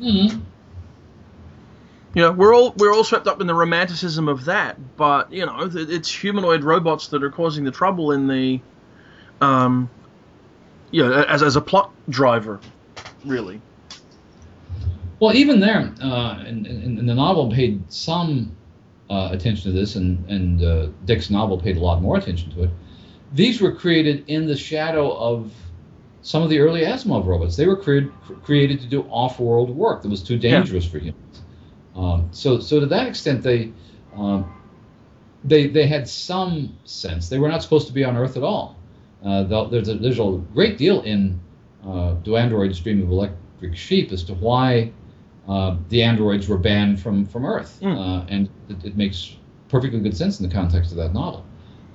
[0.00, 0.40] Mm-hmm.
[2.14, 5.46] You know, we're all we're all swept up in the romanticism of that, but you
[5.46, 8.60] know, it's humanoid robots that are causing the trouble in the,
[9.40, 9.88] um,
[10.90, 12.60] you know, as as a plot driver,
[13.24, 13.62] really.
[15.22, 18.56] Well, even there, uh, and, and, and the novel paid some
[19.08, 22.64] uh, attention to this, and, and uh, Dick's novel paid a lot more attention to
[22.64, 22.70] it.
[23.32, 25.52] These were created in the shadow of
[26.22, 27.54] some of the early Asimov robots.
[27.54, 28.10] They were created
[28.42, 31.42] created to do off-world work that was too dangerous for humans.
[31.94, 33.72] Um, so, so to that extent, they
[34.16, 34.52] um,
[35.44, 37.28] they they had some sense.
[37.28, 38.76] They were not supposed to be on Earth at all.
[39.24, 41.38] Uh, there's a, there's a great deal in
[41.86, 44.90] uh, Do Androids Dream of Electric Sheep as to why
[45.48, 47.96] uh, the androids were banned from from Earth, Mm.
[47.96, 49.36] uh, and it, it makes
[49.68, 51.44] perfectly good sense in the context of that novel.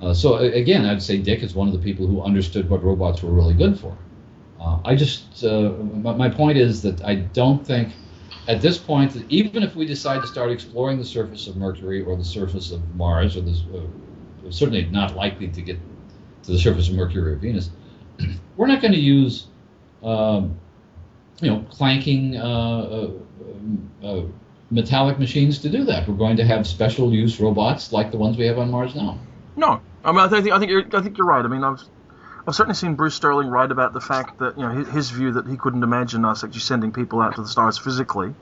[0.02, 3.24] Uh, so again, I'd say Dick is one of the people who understood what robots
[3.24, 3.98] were really good for.
[4.60, 5.72] Uh, I just uh,
[6.04, 7.94] my, my point is that I don't think
[8.48, 12.02] at this point that even if we decide to start exploring the surface of Mercury
[12.04, 15.80] or the surface of Mars, or this, uh, certainly not likely to get
[16.44, 17.70] to the surface of Mercury or Venus,
[18.56, 19.48] we're not going to use
[20.04, 20.60] um,
[21.42, 23.10] you know clanking uh,
[24.04, 24.22] uh,
[24.72, 26.08] metallic machines to do that.
[26.08, 29.20] We're going to have special use robots like the ones we have on Mars now.
[29.56, 31.44] No, I mean, I think I think you're I think you're right.
[31.44, 31.82] I mean, I've
[32.48, 35.34] I've certainly seen Bruce Sterling write about the fact that you know his, his view
[35.34, 38.34] that he couldn't imagine us actually sending people out to the stars physically.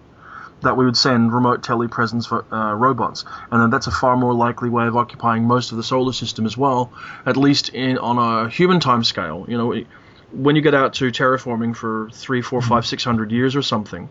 [0.61, 4.33] That we would send remote telepresence for uh, robots, and then that's a far more
[4.33, 6.93] likely way of occupying most of the solar system as well,
[7.25, 9.45] at least in on a human time scale.
[9.49, 9.83] You know,
[10.31, 14.09] when you get out to terraforming for three, four, five, six hundred years or something,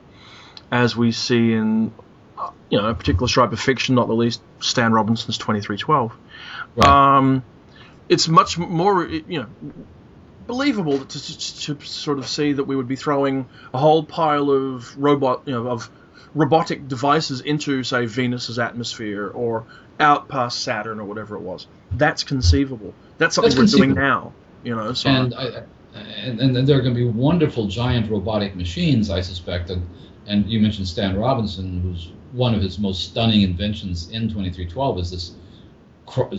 [0.71, 1.93] as we see in
[2.71, 6.12] you know a particular stripe of fiction, not the least Stan Robinson's Twenty Three Twelve.
[6.77, 6.89] Right.
[6.89, 7.45] Um,
[8.09, 9.47] it's much more, you know,
[10.47, 14.51] believable to, to, to sort of see that we would be throwing a whole pile
[14.51, 15.91] of robot, you know, of
[16.35, 19.67] robotic devices into, say, Venus's atmosphere or
[20.01, 21.67] out past Saturn or whatever it was.
[21.93, 22.93] That's conceivable.
[23.19, 24.33] That's something That's we're doing now.
[24.65, 25.62] You know, so and, I,
[25.95, 29.71] and and there are going to be wonderful giant robotic machines, I suspect.
[29.71, 29.87] And
[30.27, 35.11] and you mentioned Stan Robinson, who's one of his most stunning inventions in 2312 is
[35.11, 35.33] this
[36.07, 36.35] cr-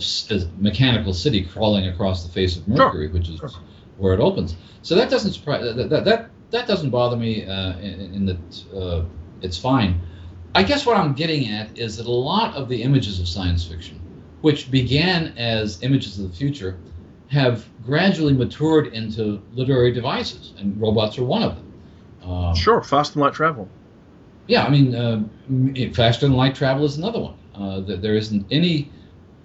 [0.58, 3.50] mechanical city crawling across the face of Mercury, which is Sure.
[3.96, 4.54] where it opens.
[4.82, 8.64] So that doesn't surprise that that that, that doesn't bother me uh, in, in that
[8.74, 9.04] uh,
[9.40, 10.00] it's fine.
[10.54, 13.64] I guess what I'm getting at is that a lot of the images of science
[13.66, 14.00] fiction,
[14.40, 16.78] which began as images of the future,
[17.28, 21.65] have gradually matured into literary devices, and robots are one of them.
[22.26, 23.68] Um, sure, fast and light travel.
[24.48, 27.34] yeah, I mean, uh, faster than light travel is another one.
[27.54, 28.90] Uh, that there isn't any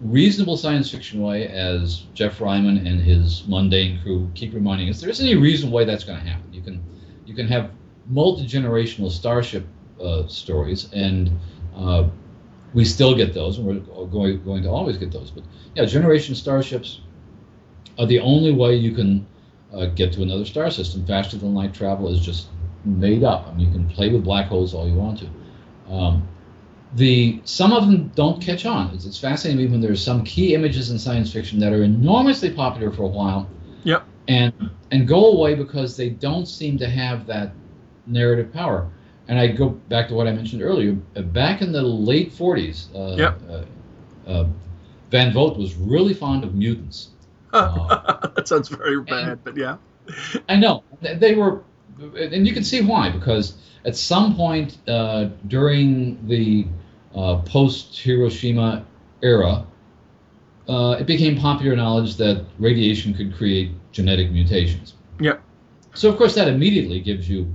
[0.02, 5.10] reasonable science fiction way, as Geoff Ryman and his mundane crew keep reminding us, there
[5.10, 6.52] isn't any reasonable way that's going to happen.
[6.54, 6.84] You can
[7.26, 7.72] you can have
[8.08, 9.66] multi generational starship
[10.02, 11.32] uh, stories, and
[11.76, 12.10] uh,
[12.74, 15.30] we still get those, and we're going going to always get those.
[15.32, 15.44] But
[15.76, 17.02] yeah, generation starships
[18.00, 19.28] are the only way you can
[19.74, 21.06] uh, get to another star system.
[21.06, 22.48] Faster than light travel is just
[22.86, 23.48] made up.
[23.48, 25.94] I mean, you can play with black holes all you want to.
[25.94, 26.28] Um,
[26.96, 28.94] the some of them don't catch on.
[28.94, 31.84] It's, it's fascinating to me when there's some key images in science fiction that are
[31.84, 33.50] enormously popular for a while,
[33.84, 34.04] Yep.
[34.28, 34.54] and
[34.92, 37.54] and go away because they don't seem to have that
[38.08, 38.90] narrative power.
[39.28, 40.98] And I go back to what I mentioned earlier.
[41.16, 43.42] Uh, Back in the late 40s, uh, Yep.
[43.50, 44.48] uh, uh,
[45.10, 47.12] Van Vogt was really fond of mutants.
[47.54, 49.78] that sounds very bad, but yeah.
[50.50, 51.64] I know they were,
[52.02, 56.68] and you can see why because at some point uh, during the
[57.16, 58.86] uh, post Hiroshima
[59.22, 59.66] era,
[60.68, 64.94] uh, it became popular knowledge that radiation could create genetic mutations.
[65.20, 65.42] Yep.
[65.94, 67.54] So of course that immediately gives you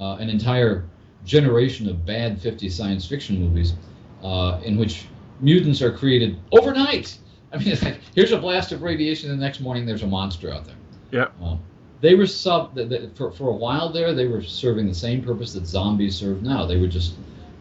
[0.00, 0.84] uh, an entire
[1.24, 3.74] generation of bad 50 science fiction movies
[4.22, 5.06] uh, in which
[5.40, 7.18] mutants are created overnight.
[7.52, 10.06] I mean, it's like, here's a blast of radiation, and the next morning there's a
[10.06, 10.76] monster out there.
[11.12, 11.34] Yep.
[11.42, 11.60] Um,
[12.00, 14.14] they were sub th- th- for for a while there.
[14.14, 16.66] They were serving the same purpose that zombies serve now.
[16.66, 17.14] They were just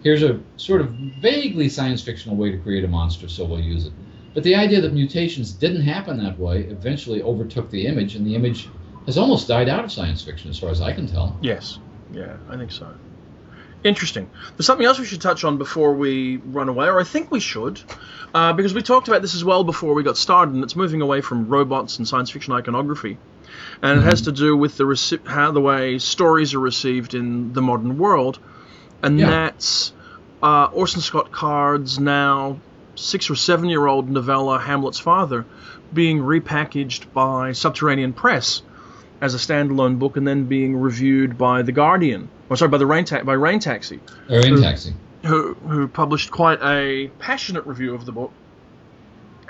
[0.04, 0.90] here's a sort of
[1.22, 3.94] vaguely science fictional way to create a monster, so we'll use it.
[4.34, 8.36] But the idea that mutations didn't happen that way eventually overtook the image, and the
[8.36, 8.68] image
[9.08, 11.36] has almost died out of science fiction, as far as I can tell.
[11.42, 11.80] Yes.
[12.14, 12.94] Yeah, I think so.
[13.84, 14.30] Interesting.
[14.56, 17.40] There's something else we should touch on before we run away, or I think we
[17.40, 17.82] should,
[18.34, 21.02] uh, because we talked about this as well before we got started, and it's moving
[21.02, 23.18] away from robots and science fiction iconography,
[23.82, 27.54] and it has to do with the reci- how the way stories are received in
[27.54, 28.40] the modern world,
[29.04, 29.30] and Yeah.
[29.30, 29.94] that's
[30.44, 32.60] uh, Orson Scott Card's now
[32.96, 35.46] six or seven year old novella Hamlet's Father
[35.94, 38.62] being repackaged by Subterranean Press
[39.22, 42.86] as a standalone book and then being reviewed by the Guardian, or sorry, by the
[42.86, 44.00] Rain Ta- by Rain Taxi,
[44.30, 44.94] Or in Who- taxi.
[45.26, 48.32] who who published quite a passionate review of the book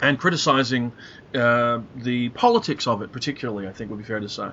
[0.02, 0.92] and criticizing
[1.36, 3.68] uh, the politics of it, particularly.
[3.68, 4.50] I think would be fair to say.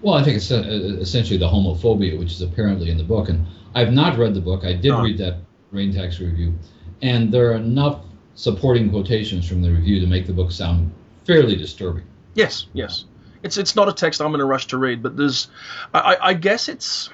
[0.00, 0.62] Well, I think it's uh,
[1.00, 3.28] essentially the homophobia, which is apparently in the book.
[3.28, 4.64] And I've not read the book.
[4.64, 5.02] I did No.
[5.02, 5.36] read that
[5.70, 6.54] Rain Tax review,
[7.02, 8.00] and there are enough
[8.34, 10.90] supporting quotations from the review to make the book sound
[11.24, 12.04] fairly disturbing.
[12.34, 13.04] Yes, yes.
[13.42, 15.48] It's it's not a text I'm in a rush to read, but there's,
[15.94, 17.10] I, I- I guess it's,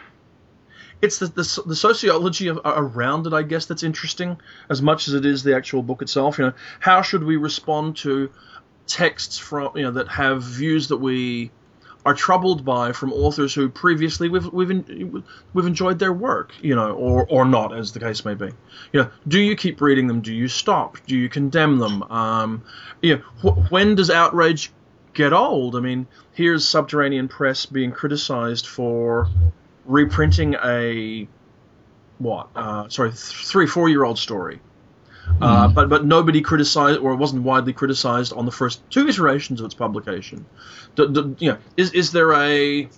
[1.01, 3.33] it's the, the the sociology of, around it.
[3.33, 4.39] I guess that's interesting
[4.69, 6.39] as much as it is the actual book itself.
[6.39, 8.31] You know, how should we respond to
[8.87, 11.51] texts from you know that have views that we
[12.07, 15.23] are troubled by from authors who previously we've we've
[15.53, 18.47] we've enjoyed their work, you know, or or not, as the case may be.
[18.93, 20.21] You know, do you keep reading them?
[20.21, 20.97] Do you stop?
[21.07, 22.03] Do you condemn them?
[22.05, 22.63] Um,
[23.03, 24.73] you know, wh- when does outrage
[25.13, 25.77] get old?
[25.77, 29.29] I mean, here's Subterranean Press being criticized for
[29.89, 31.27] reprinting a
[32.19, 32.49] what?
[32.55, 34.61] Uh, sorry, th- three four year old story.
[35.41, 39.61] Uh, but but nobody criticized or it wasn't widely criticized on the first two iterations
[39.61, 40.47] of its publication.
[40.95, 42.89] D- d- you know, is is there a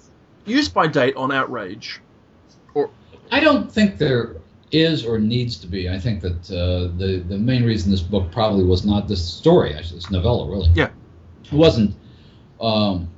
[0.44, 2.00] use by date on outrage?
[2.74, 2.90] or
[3.32, 4.36] I don't think there
[4.70, 5.88] is or needs to be.
[5.88, 9.74] I think that uh, the the main reason this book probably was not this story,
[9.74, 10.70] actually, this novella, really.
[10.74, 10.90] Yeah.
[11.44, 11.96] It wasn't
[12.60, 13.08] um,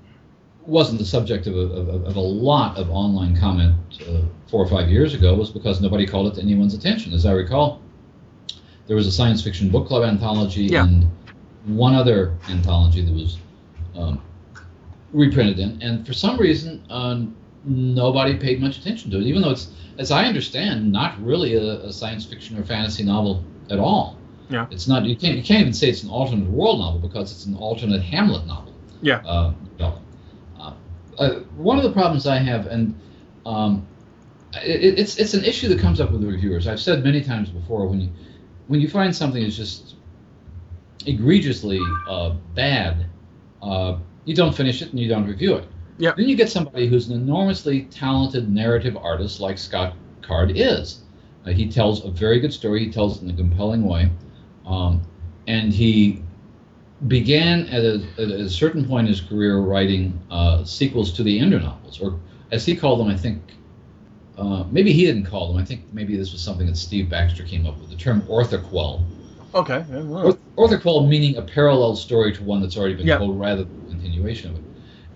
[0.66, 4.68] wasn't the subject of a, of, of a lot of online comment uh, four or
[4.68, 5.34] five years ago.
[5.34, 7.12] Was because nobody called it to anyone's attention.
[7.12, 7.80] As I recall,
[8.86, 10.84] there was a science fiction book club anthology Yeah.
[10.84, 11.10] and
[11.66, 13.38] one other anthology that was
[13.96, 14.20] um,
[15.12, 17.22] reprinted in, and for some reason, uh,
[17.64, 21.84] nobody paid much attention to it, even though it's, as I understand, not really a,
[21.84, 24.16] a science fiction or fantasy novel at all.
[24.48, 24.66] Yeah.
[24.70, 25.04] It's not.
[25.04, 25.36] You can't.
[25.36, 28.74] You can't even say it's an alternate world novel because it's an alternate Hamlet novel.
[29.00, 29.18] Yeah.
[29.24, 29.52] Uh.
[31.18, 32.98] Uh, one of the problems I have, and
[33.44, 33.86] um,
[34.54, 36.66] it, it's it's an issue that comes up with reviewers.
[36.66, 38.10] I've said many times before when you
[38.68, 39.96] when you find something is just
[41.06, 43.06] egregiously uh, bad,
[43.62, 45.68] uh, you don't finish it and you don't review it.
[45.98, 46.12] Yeah.
[46.16, 51.02] Then you get somebody who's an enormously talented narrative artist like Scott Card is.
[51.44, 52.84] Uh, he tells a very good story.
[52.84, 54.10] He tells it in a compelling way,
[54.64, 55.02] um,
[55.46, 56.22] and he
[57.09, 61.38] began at a, at a, certain point in his career writing uh, sequels to the
[61.38, 63.42] Ender novels, or as he called them, I think.
[64.38, 65.59] Uh, maybe he didn't call them.
[65.61, 67.90] I think maybe this was something that Steve Baxter came up with.
[67.90, 69.05] The term orthoquel.
[69.55, 69.84] Okay.
[69.90, 70.38] Yeah, well.
[70.57, 74.50] Orthoquel meaning a parallel story to one that's already been told, rather than a continuation
[74.50, 74.64] of it.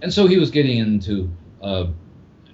[0.02, 1.30] And so he was getting into
[1.62, 1.86] uh,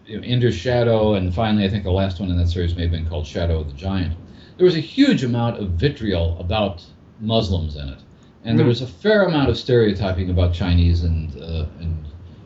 [0.07, 2.83] you know, Ender's Shadow, and finally, I think the last one in that series may
[2.83, 4.17] have been called Shadow of the Giant.
[4.57, 6.85] There was a huge amount of vitriol about
[7.21, 7.99] Muslims in it,
[8.45, 8.69] and there Mm.
[8.71, 11.97] was a fair amount of stereotyping about Chinese and uh, and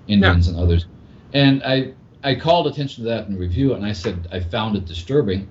[0.08, 0.86] Indians and others.
[1.32, 1.92] And I
[2.24, 5.48] I called attention to that in review, and I said I found it disturbing.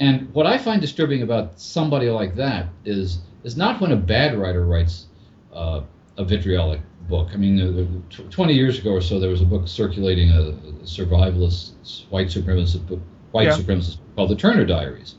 [0.00, 4.36] And what I find disturbing about somebody like that is is not when a bad
[4.36, 5.06] writer writes
[5.52, 5.82] uh,
[6.16, 7.28] a vitriolic book.
[7.32, 10.84] I mean, uh, 20 years ago or so, there was a book circulating, a, a
[10.84, 13.00] survivalist white supremacist book,
[13.32, 13.56] white Yeah.
[13.56, 15.16] supremacist called The Turner Diaries.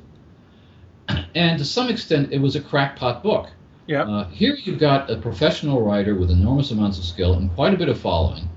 [1.35, 3.49] And to some extent, it was a crackpot book.
[3.87, 4.03] Yeah.
[4.03, 7.77] Uh, here you've got a professional writer with enormous amounts of skill and quite a
[7.77, 8.49] bit of following.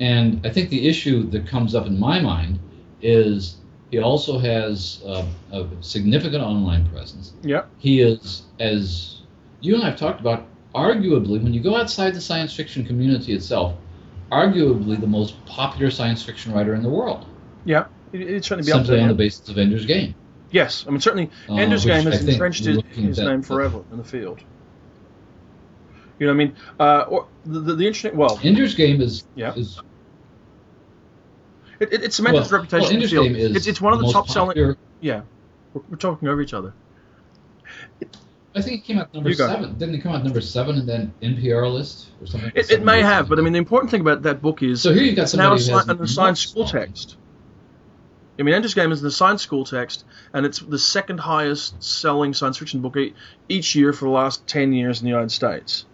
[0.00, 2.58] And I think the issue that comes up in my mind
[3.00, 3.56] is
[3.90, 7.32] he also has uh, a significant online presence.
[7.42, 7.64] Yeah.
[7.78, 9.20] He is, as
[9.60, 13.32] you and I have talked about, arguably, when you go outside the science fiction community
[13.32, 13.76] itself,
[14.32, 17.26] arguably the most popular science fiction writer in the world,
[17.64, 17.86] Yeah.
[18.12, 20.14] It, it'd certainly be simply on the basis of Ender's Game.
[20.50, 24.04] Yes, I mean certainly Uh, Ender's Game has entrenched his, his name forever in the
[24.04, 24.40] field.
[26.18, 26.56] You know what I mean?
[26.78, 29.54] Uh, or the, the, the interesting, well, Ender's Game is Yeah.
[29.54, 29.80] is
[31.80, 33.12] it, it, it's cemented its reputation well, the Ender's.
[33.12, 34.76] Game is It's, it's one of the most top selling.
[35.00, 35.22] Yeah,
[35.72, 36.72] we're, we're talking over each other.
[38.56, 39.76] I think it came out number You seven.
[39.76, 42.52] Didn't it come out number seven and then NPR list or something?
[42.54, 44.92] It, it may have, but I mean the important thing about that book is So
[44.92, 47.16] here you've got it's now a, somebody who sci- has an assigned school text.
[48.38, 52.34] I mean, Ender's Game is an assigned school text, and it's the second highest selling
[52.34, 52.96] science fiction book
[53.48, 55.84] each year for the last 10 years in the United States.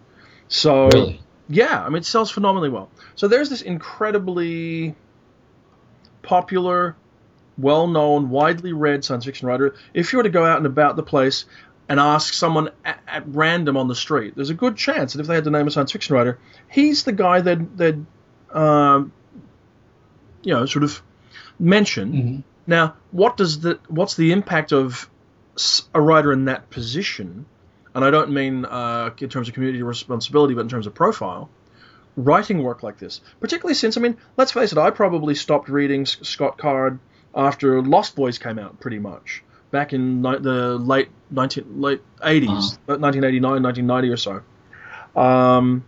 [0.51, 1.21] So, Really?
[1.47, 2.89] yeah, I mean, it sells phenomenally well.
[3.15, 4.95] So there's this incredibly
[6.21, 6.95] popular,
[7.57, 9.73] well known, widely read science fiction writer.
[9.93, 11.45] If you were to go out and about the place
[11.87, 15.27] and ask someone at, at random on the street, there's a good chance that if
[15.27, 16.37] they had to name a science fiction writer,
[16.69, 18.05] he's the guy that they'd,
[18.51, 19.13] um,
[20.43, 21.01] you know, sort of
[21.59, 22.11] mention.
[22.13, 22.43] Mhm.
[22.67, 25.09] Now, what does the what's the impact of
[25.93, 27.45] a writer in that position?
[27.93, 31.49] And I don't mean uh, in terms of community responsibility, but in terms of profile.
[32.17, 36.05] Writing work like this, particularly since I mean, let's face it, I probably stopped reading
[36.05, 36.99] Scott Card
[37.33, 42.49] after Lost Boys came out, pretty much back in ni- the late 19 late 80s,
[42.49, 42.97] Uh-huh.
[42.97, 44.41] 1989, 1990 or so.
[45.19, 45.85] Um,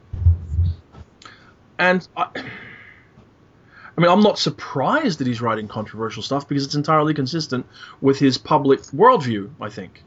[1.77, 7.13] and I, I mean, I'm not surprised that he's writing controversial stuff because it's entirely
[7.13, 7.65] consistent
[7.99, 9.49] with his public worldview.
[9.59, 10.03] I think.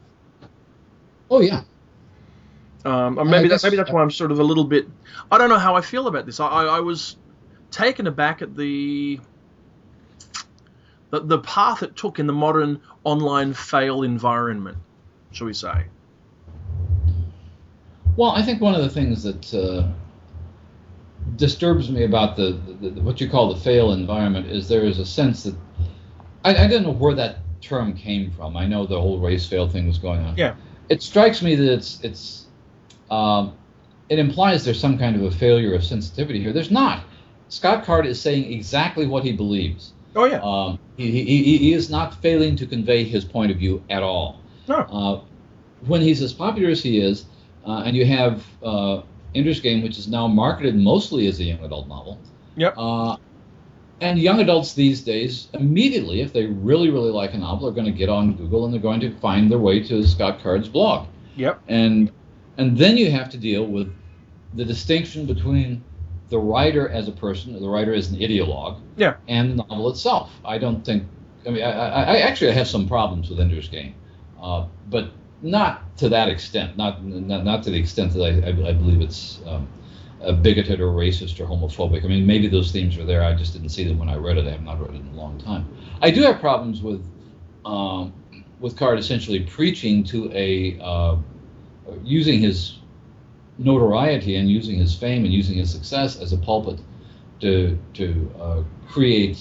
[1.29, 1.61] Oh yeah.
[2.87, 4.87] Um, or maybe guess- that's maybe that's why I'm sort of a little bit.
[5.31, 6.39] I don't know how I feel about this.
[6.39, 7.17] I, I, I was
[7.69, 9.19] taken aback at the,
[11.09, 14.77] the the path it took in the modern online fail environment,
[15.31, 15.85] shall we say?
[18.15, 19.87] Well, I think one of the things that uh,
[21.35, 24.97] disturbs me about the, the, the what you call the fail environment is there is
[24.99, 25.55] a sense that
[26.43, 28.55] I, I don't know where that term came from.
[28.55, 30.37] I know the whole race fail thing was going on.
[30.37, 30.55] Yeah.
[30.89, 32.46] It strikes me that it's it's
[33.09, 33.53] um,
[34.09, 36.53] it implies there's some kind of a failure of sensitivity here.
[36.53, 37.03] There's not.
[37.49, 39.93] Scott Card is saying exactly what he believes.
[40.15, 40.39] Oh yeah.
[40.41, 44.41] Um, he, he, he- is not failing to convey his point of view at all.
[44.67, 44.77] No.
[44.77, 45.21] Uh,
[45.85, 47.25] when he's as popular as he is,
[47.65, 49.01] uh, and you have uh,
[49.35, 52.19] Ender's Game, which is now marketed mostly as a young adult novel.
[52.55, 52.73] Yep.
[52.77, 53.17] Uh,
[54.01, 57.85] and young adults these days, immediately, if they really, really like a novel, are going
[57.85, 61.07] to get on Google and they're going to find their way to Scott Card's blog.
[61.35, 61.61] Yep.
[61.67, 62.11] And
[62.57, 63.93] and then you have to deal with
[64.53, 65.83] the distinction between
[66.29, 69.15] the writer as a person, the writer as an ideologue, Yeah.
[69.27, 70.31] and the novel itself.
[70.43, 71.03] I don't think.
[71.45, 73.95] I mean, I, I, I actually I have some problems with Ender's Game,
[74.41, 76.75] uh, but not to that extent.
[76.77, 79.67] Not not, not to the extent that I, I, I believe it's um,
[80.41, 82.03] bigoted or racist or homophobic.
[82.03, 83.23] I mean, maybe those themes are there.
[83.23, 84.47] I just didn't see them when I read it.
[84.47, 85.65] I have not read it in a long time.
[86.01, 87.05] I do have problems with
[87.63, 88.13] um,
[88.59, 91.15] with Card essentially preaching to a uh,
[92.03, 92.79] using his
[93.57, 96.79] notoriety and using his fame and using his success as a pulpit
[97.39, 99.39] to to uh, create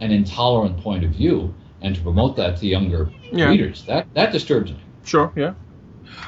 [0.00, 1.54] an intolerant point of view.
[1.82, 3.50] and to promote that to younger Yeah.
[3.50, 3.84] readers.
[3.84, 4.78] That that disturbs me.
[5.04, 5.52] Sure, yeah.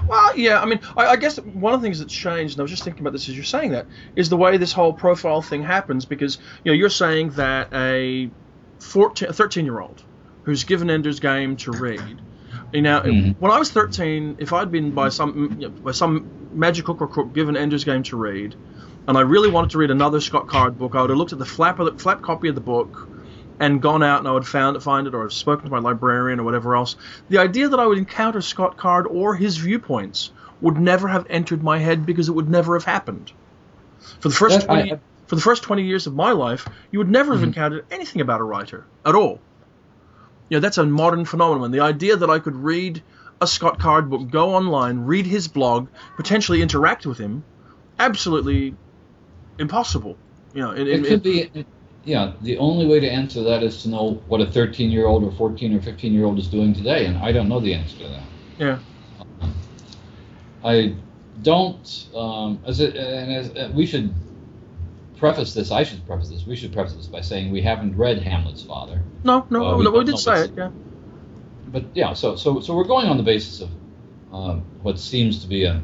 [0.06, 2.62] Well, yeah, I mean, I, I guess one of the things that's changed, and I
[2.62, 5.40] was just thinking about this as you're saying that, is the way this whole profile
[5.40, 6.04] thing happens.
[6.04, 8.30] Because you know, you're saying that a
[8.80, 10.02] 14, a 13 year old
[10.44, 12.20] who's given Ender's Game to read.
[12.73, 13.37] You know, Mhm.
[13.39, 17.01] when I was 13, if I'd been by some you know, by some magic hook
[17.01, 18.55] or crook given Ender's Game to read,
[19.07, 21.39] and I really wanted to read another Scott Card book, I would have looked at
[21.39, 23.09] the flap of the flap copy of the book
[23.59, 25.79] and gone out and I would found it, find it, or have spoken to my
[25.79, 26.97] librarian or whatever else.
[27.31, 31.62] The idea that I would encounter Scott Card or his viewpoints would never have entered
[31.62, 33.33] my head because it would never have happened.
[34.21, 36.99] For the first That- I- 20, for the first 20 years of my life, you
[36.99, 37.47] would never have Mhm.
[37.49, 39.41] encountered anything about a writer at all.
[40.51, 41.70] You know, that's a modern phenomenon.
[41.70, 43.03] The idea that I could read
[43.40, 47.44] a Scott Card book, go online, read his blog, potentially interact with him,
[47.99, 48.74] absolutely
[49.59, 50.18] impossible.
[50.55, 51.51] You know, it, It it- could be,
[52.05, 52.32] yeah.
[52.42, 55.30] The only way to answer that is to know what a 13 year old or
[55.32, 58.09] 14 or 15 year old is doing today, and I don't know the answer to
[58.09, 58.22] that.
[58.59, 58.78] yeah,
[60.64, 60.94] I
[61.42, 62.09] don't.
[62.14, 64.12] Um, as it, and as, uh, we should
[65.19, 65.71] preface this.
[65.71, 66.47] I should preface this.
[66.47, 69.03] We should preface this by saying we haven't read Hamlet's father.
[69.25, 70.53] no, no, Uh, we no, we did say it.
[70.57, 70.71] Yeah,
[71.69, 73.71] But yeah, so so so we're going on the basis of
[74.33, 75.83] um, what seems to be a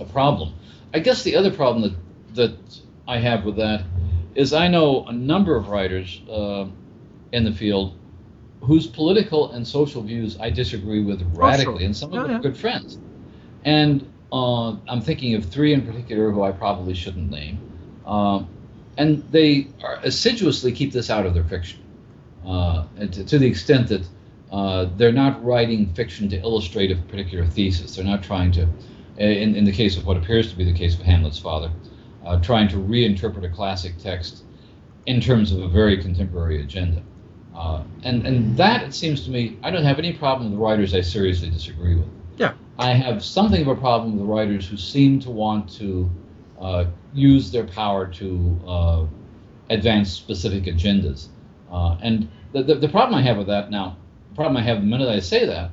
[0.00, 0.54] a problem.
[0.94, 3.84] I guess the other problem that that I have with that
[4.34, 6.66] is I know a number of writers uh,
[7.32, 7.98] in the field
[8.60, 12.38] whose political and social views I disagree with radically, and some of them yeah.
[12.38, 12.98] are good friends.
[13.64, 17.58] And uh, I'm thinking of three in particular who I probably shouldn't name.
[18.08, 18.48] Um,
[18.96, 21.80] and they are assiduously keep this out of their fiction,
[22.44, 24.08] uh, to, to the extent that
[24.50, 27.94] uh, they're not writing fiction to illustrate a particular thesis.
[27.94, 28.66] They're not trying to,
[29.18, 31.70] in, in the case of what appears to be the case of Hamlet's father,
[32.24, 34.42] uh, trying to reinterpret a classic text
[35.06, 37.02] in terms of a very contemporary agenda.
[37.54, 40.64] Uh, and, and that, it seems to me, I don't have any problem with the
[40.64, 42.08] writers I seriously disagree with.
[42.36, 42.54] Yeah.
[42.78, 46.10] I have something of a problem with the writers who seem to want to
[46.60, 46.84] uh,
[47.14, 49.04] use their power to uh,
[49.70, 51.28] advance specific agendas.
[51.70, 53.96] Uh, and the, the, the problem I have with that now,
[54.30, 55.70] the problem I have the minute I say that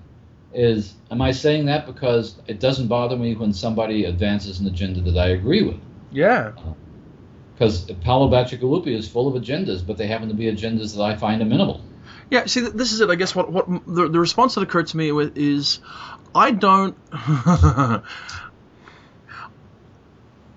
[0.54, 5.02] is, am I saying that because it doesn't bother me when somebody advances an agenda
[5.02, 5.80] that I agree with?
[6.12, 6.52] yeah,
[7.54, 11.16] Because Paolo Bacigalupi is full of agendas, but they happen to be agendas that I
[11.18, 11.82] find amenable.
[12.30, 12.46] yeah.
[12.46, 13.10] See, this is it.
[13.10, 15.80] I guess what what the, the response that occurred to me with is,
[16.34, 16.98] I don't.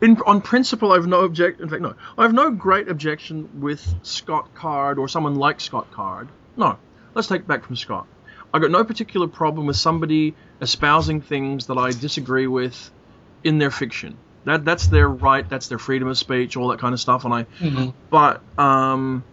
[0.00, 1.60] In, on principle, I've no object.
[1.60, 5.90] In fact, no, I have no great objection with Scott Card or someone like Scott
[5.92, 6.28] Card.
[6.56, 6.78] No,
[7.14, 8.06] let's take it back from Scott.
[8.52, 12.90] I got no particular problem with somebody espousing things that I disagree with
[13.44, 14.16] in their fiction.
[14.44, 15.48] That that's their right.
[15.48, 17.24] That's their freedom of speech, all that kind of stuff.
[17.24, 17.46] And I
[18.08, 19.24] but um,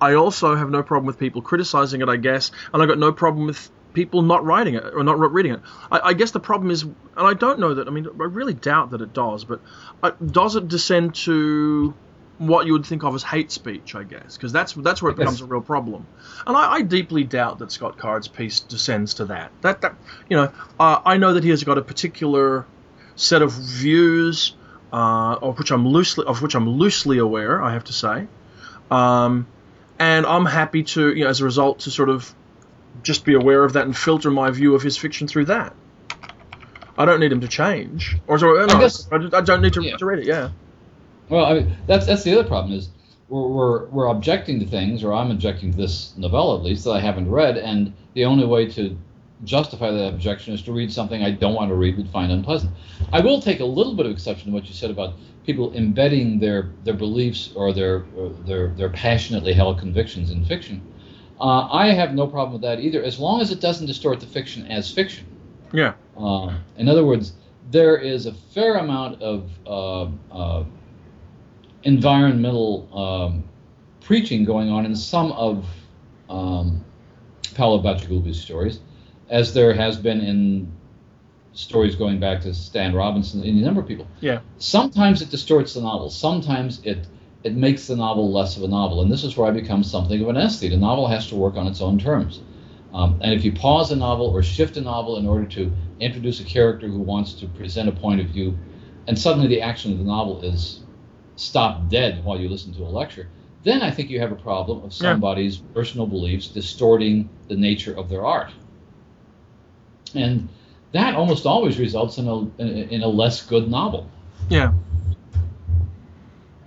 [0.00, 3.12] I also have no problem with people criticizing it, I guess, and I got no
[3.12, 5.60] problem with people not writing it or not reading it.
[5.90, 7.88] I, I guess the problem is, and I don't know that.
[7.88, 9.60] I mean, I really doubt that it does, but
[10.02, 11.94] uh, does it descend to
[12.38, 13.94] what you would think of as hate speech?
[13.94, 16.06] I guess because that's that's where it becomes a real problem.
[16.46, 19.52] And I, I deeply doubt that Scott Card's piece descends to that.
[19.62, 19.94] That that
[20.28, 22.66] you know, uh, I know that he has got a particular
[23.16, 24.54] set of views,
[24.92, 27.62] uh, of which I'm loosely of which I'm loosely aware.
[27.62, 28.26] I have to say.
[28.90, 29.46] Um,
[30.00, 32.34] and I'm happy to, you know, as a result, to sort of
[33.02, 35.74] just be aware of that and filter my view of his fiction through that.
[36.98, 39.72] I don't need him to change, or sorry, no, I, guess- just- I don't need
[39.74, 39.96] to, Yeah.
[39.96, 40.26] to read it.
[40.26, 40.50] Yeah,
[41.28, 42.90] Well, I mean, that's that's the other problem is
[43.28, 46.90] we're, we're we're objecting to things, or I'm objecting to this novella at least that
[46.90, 48.96] I haven't read, and the only way to
[49.44, 52.72] justify that objection is to read something I don't want to read but find unpleasant.
[53.14, 55.14] I will take a little bit of exception to what you said about
[55.46, 60.82] people embedding their their beliefs or their or their their passionately held convictions in fiction.
[61.40, 64.26] Uh, I have no problem with that either, as long as it doesn't distort the
[64.26, 65.26] fiction as fiction.
[65.72, 67.32] yeah, Uh, in other words,
[67.70, 70.64] there is a fair amount of uh, uh,
[71.84, 73.44] environmental um,
[74.00, 75.64] preaching going on in some of
[76.28, 76.84] um,
[77.54, 78.80] Paolo Bacigalupi's stories,
[79.28, 80.70] as there has been in
[81.52, 84.06] stories going back to Stan Robinson and a number of people.
[84.20, 86.10] yeah, Sometimes it distorts the novel.
[86.10, 87.06] Sometimes it
[87.42, 90.20] it makes the novel less of a novel, and this is where I become something
[90.20, 90.72] of an aesthete.
[90.72, 92.40] A novel has to work on its own terms.
[92.92, 96.40] Um, and if you pause a novel or shift a novel in order to introduce
[96.40, 98.58] a character who wants to present a point of view,
[99.06, 100.80] and suddenly the action of the novel is
[101.36, 103.28] stopped dead while you listen to a lecture,
[103.62, 105.12] then I think you have a problem of Yeah.
[105.12, 108.50] somebody's personal beliefs distorting the nature of their art.
[110.14, 110.48] And
[110.92, 114.08] that almost always results in a in a less good novel.
[114.48, 114.72] yeah.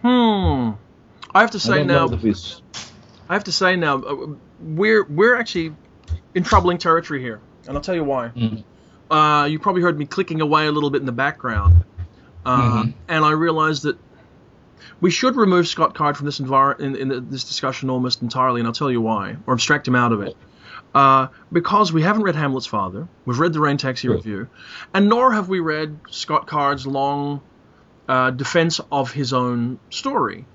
[0.04, 0.72] Hmm.
[1.36, 2.06] I have to I say don't now.
[2.08, 2.62] know if we s-
[3.30, 4.28] I have to say now, uh,
[4.60, 5.74] we're we're actually
[6.36, 8.30] in troubling territory here, and I'll tell you why.
[8.36, 8.64] Mhm.
[9.10, 11.84] Uh, you probably heard me clicking away a little bit in the background,
[12.46, 12.94] uh, Mhm.
[13.08, 13.98] and I realized that
[15.00, 18.68] we should remove Scott Card from this envir- in, in this discussion almost entirely, and
[18.68, 20.36] I'll tell you why, or abstract him out of it.
[20.94, 24.16] Uh, because we haven't read Hamlet's Father, we've read the Rain Taxi Sure.
[24.18, 24.48] review,
[24.94, 27.42] and nor have we read Scott Card's long
[28.08, 30.46] uh, defense of his own story.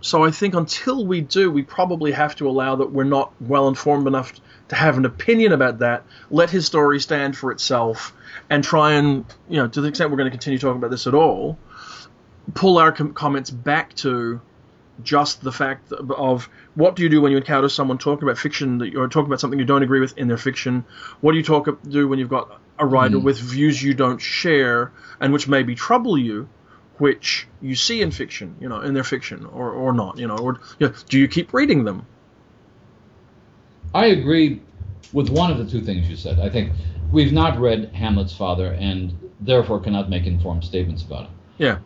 [0.00, 3.68] So I think until we do, we probably have to allow that we're not well
[3.68, 4.34] informed enough
[4.68, 6.04] to have an opinion about that.
[6.30, 8.14] Let his story stand for itself,
[8.50, 11.06] and try and you know to the extent we're going to continue talking about this
[11.06, 11.58] at all,
[12.52, 14.42] pull our com- comments back to
[15.02, 18.78] just the fact of what do you do when you encounter someone talking about fiction
[18.78, 20.84] that you're talking about something you don't agree with in their fiction?
[21.20, 23.22] What do you talk do when you've got a writer Mhm.
[23.22, 26.48] with views you don't share and which maybe trouble you,
[26.98, 30.36] which you see in fiction, you know, in their fiction or, or not, you know,
[30.36, 32.06] or you know, do you keep reading them?
[33.94, 34.60] I agree
[35.12, 36.40] with one of the two things you said.
[36.40, 36.72] I think
[37.12, 41.30] we've not read Hamlet's Father and therefore cannot make informed statements about it.
[41.58, 41.78] Yeah.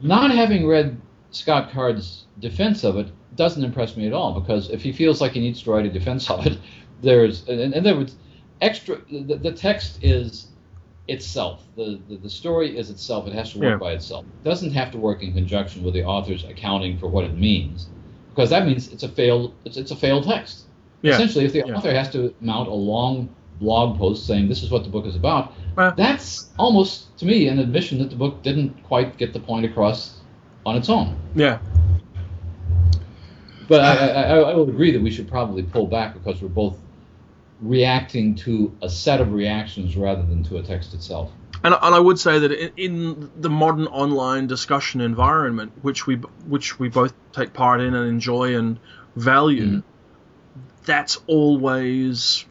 [0.00, 4.82] Not having read Scott Card's defense of it doesn't impress me at all because if
[4.82, 6.58] he feels like he needs to write a defense of it,
[7.02, 8.14] there's and, and there was
[8.60, 8.98] extra.
[9.10, 10.48] The, the text is
[11.08, 11.64] itself.
[11.76, 13.26] The, the the story is itself.
[13.26, 13.76] It has to work Yeah.
[13.76, 14.24] by itself.
[14.24, 17.88] It doesn't have to work in conjunction with the author's accounting for what it means,
[18.30, 20.64] because that means it's a failed it's, it's a failed text.
[21.02, 21.14] Yeah.
[21.14, 21.74] Essentially, if the Yeah.
[21.76, 23.28] author has to mount a long
[23.60, 27.48] blog post saying this is what the book is about, Well- that's almost to me
[27.48, 30.18] an admission that the book didn't quite get the point across
[30.66, 31.16] on its own.
[31.34, 31.58] Yeah.
[33.68, 36.48] But I, I, I I will agree that we should probably pull back because we're
[36.48, 36.76] both
[37.60, 41.30] reacting to a set of reactions rather than to a text itself.
[41.64, 46.16] And, and I would say that in, in the modern online discussion environment, which we
[46.46, 48.78] which we both take part in and enjoy and
[49.16, 49.82] value, Mhm.
[50.84, 52.44] that's always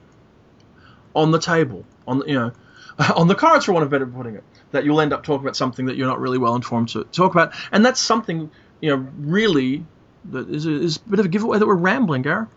[1.16, 2.52] on the table, on the- you know,
[3.16, 4.44] on the cards, for want of better putting it.
[4.72, 7.32] That you'll end up talking about something that you're not really well informed to talk
[7.32, 8.50] about, and that's something
[8.82, 9.86] you know really
[10.32, 12.50] that is a, is a bit of a giveaway that we're rambling, Gareth.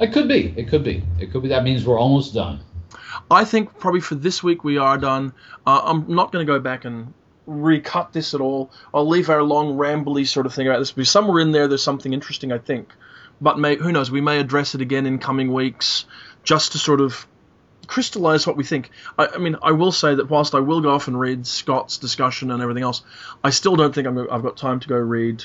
[0.00, 0.52] It could be.
[0.56, 1.02] It could be.
[1.20, 1.48] It could be.
[1.48, 2.60] That means we're almost done.
[3.30, 5.32] I think probably for this week we are done.
[5.66, 7.12] Uh, I'm not going to go back and
[7.46, 8.70] recut this at all.
[8.92, 11.82] I'll leave our long rambly sort of thing about this because somewhere in there there's
[11.82, 12.92] something interesting, I think.
[13.40, 14.10] But may, who knows?
[14.10, 16.06] We may address it again in coming weeks,
[16.44, 17.26] just to sort of
[17.86, 18.90] crystallize what we think.
[19.18, 21.98] I, I mean, I will say that whilst I will go off and read Scott's
[21.98, 23.02] discussion and everything else,
[23.42, 25.44] I still don't think I'm, I've got time to go read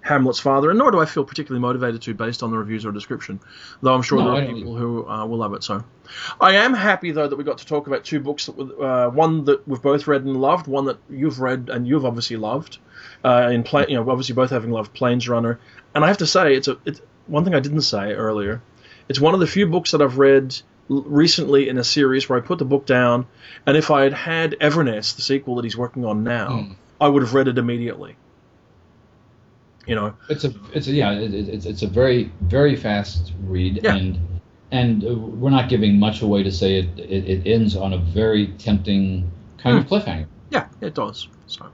[0.00, 2.92] Hamlet's father, and nor do I feel particularly motivated to based on the reviews or
[2.92, 3.40] description.
[3.82, 5.62] Though I'm sure No, there are people who uh, will love it.
[5.64, 5.84] So,
[6.40, 9.10] I am happy though that we got to talk about two books that were- uh,
[9.10, 12.78] one that we've both read and loved, one that you've read and you've obviously loved.
[13.24, 15.58] Uh, in play, you know, obviously both having loved Planesrunner,
[15.94, 18.62] and I have to say it's a it's one thing I didn't say earlier.
[19.08, 20.56] It's one of the few books that I've read
[20.88, 23.26] recently in a series where I put the book down,
[23.66, 26.76] and if I had had Everness, the sequel that he's working on now, Mm.
[27.00, 28.16] I would have read it immediately.
[29.88, 30.52] You know, It's a.
[30.74, 30.92] It's a.
[30.92, 31.12] Yeah.
[31.12, 33.96] It, it- it's it's a very very fast read Yeah.
[33.96, 34.18] and.
[34.70, 35.02] And
[35.40, 39.32] we're not giving much away to say it, it, it ends on a very tempting
[39.56, 39.94] kind of hmm.
[39.94, 40.26] cliffhanger.
[40.50, 41.26] Yeah, it does.
[41.46, 41.70] So,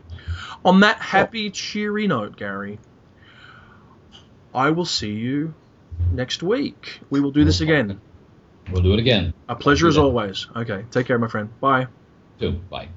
[0.64, 2.78] on that happy, cheery note, Gary,
[4.54, 5.54] I will see you
[6.12, 7.00] next week.
[7.10, 8.00] We will do this again.
[8.70, 9.34] We'll do it again.
[9.48, 10.46] A pleasure as always.
[10.54, 11.48] Okay, take care, my friend.
[11.60, 11.88] Bye.
[12.38, 12.52] Too.
[12.70, 12.88] Bye.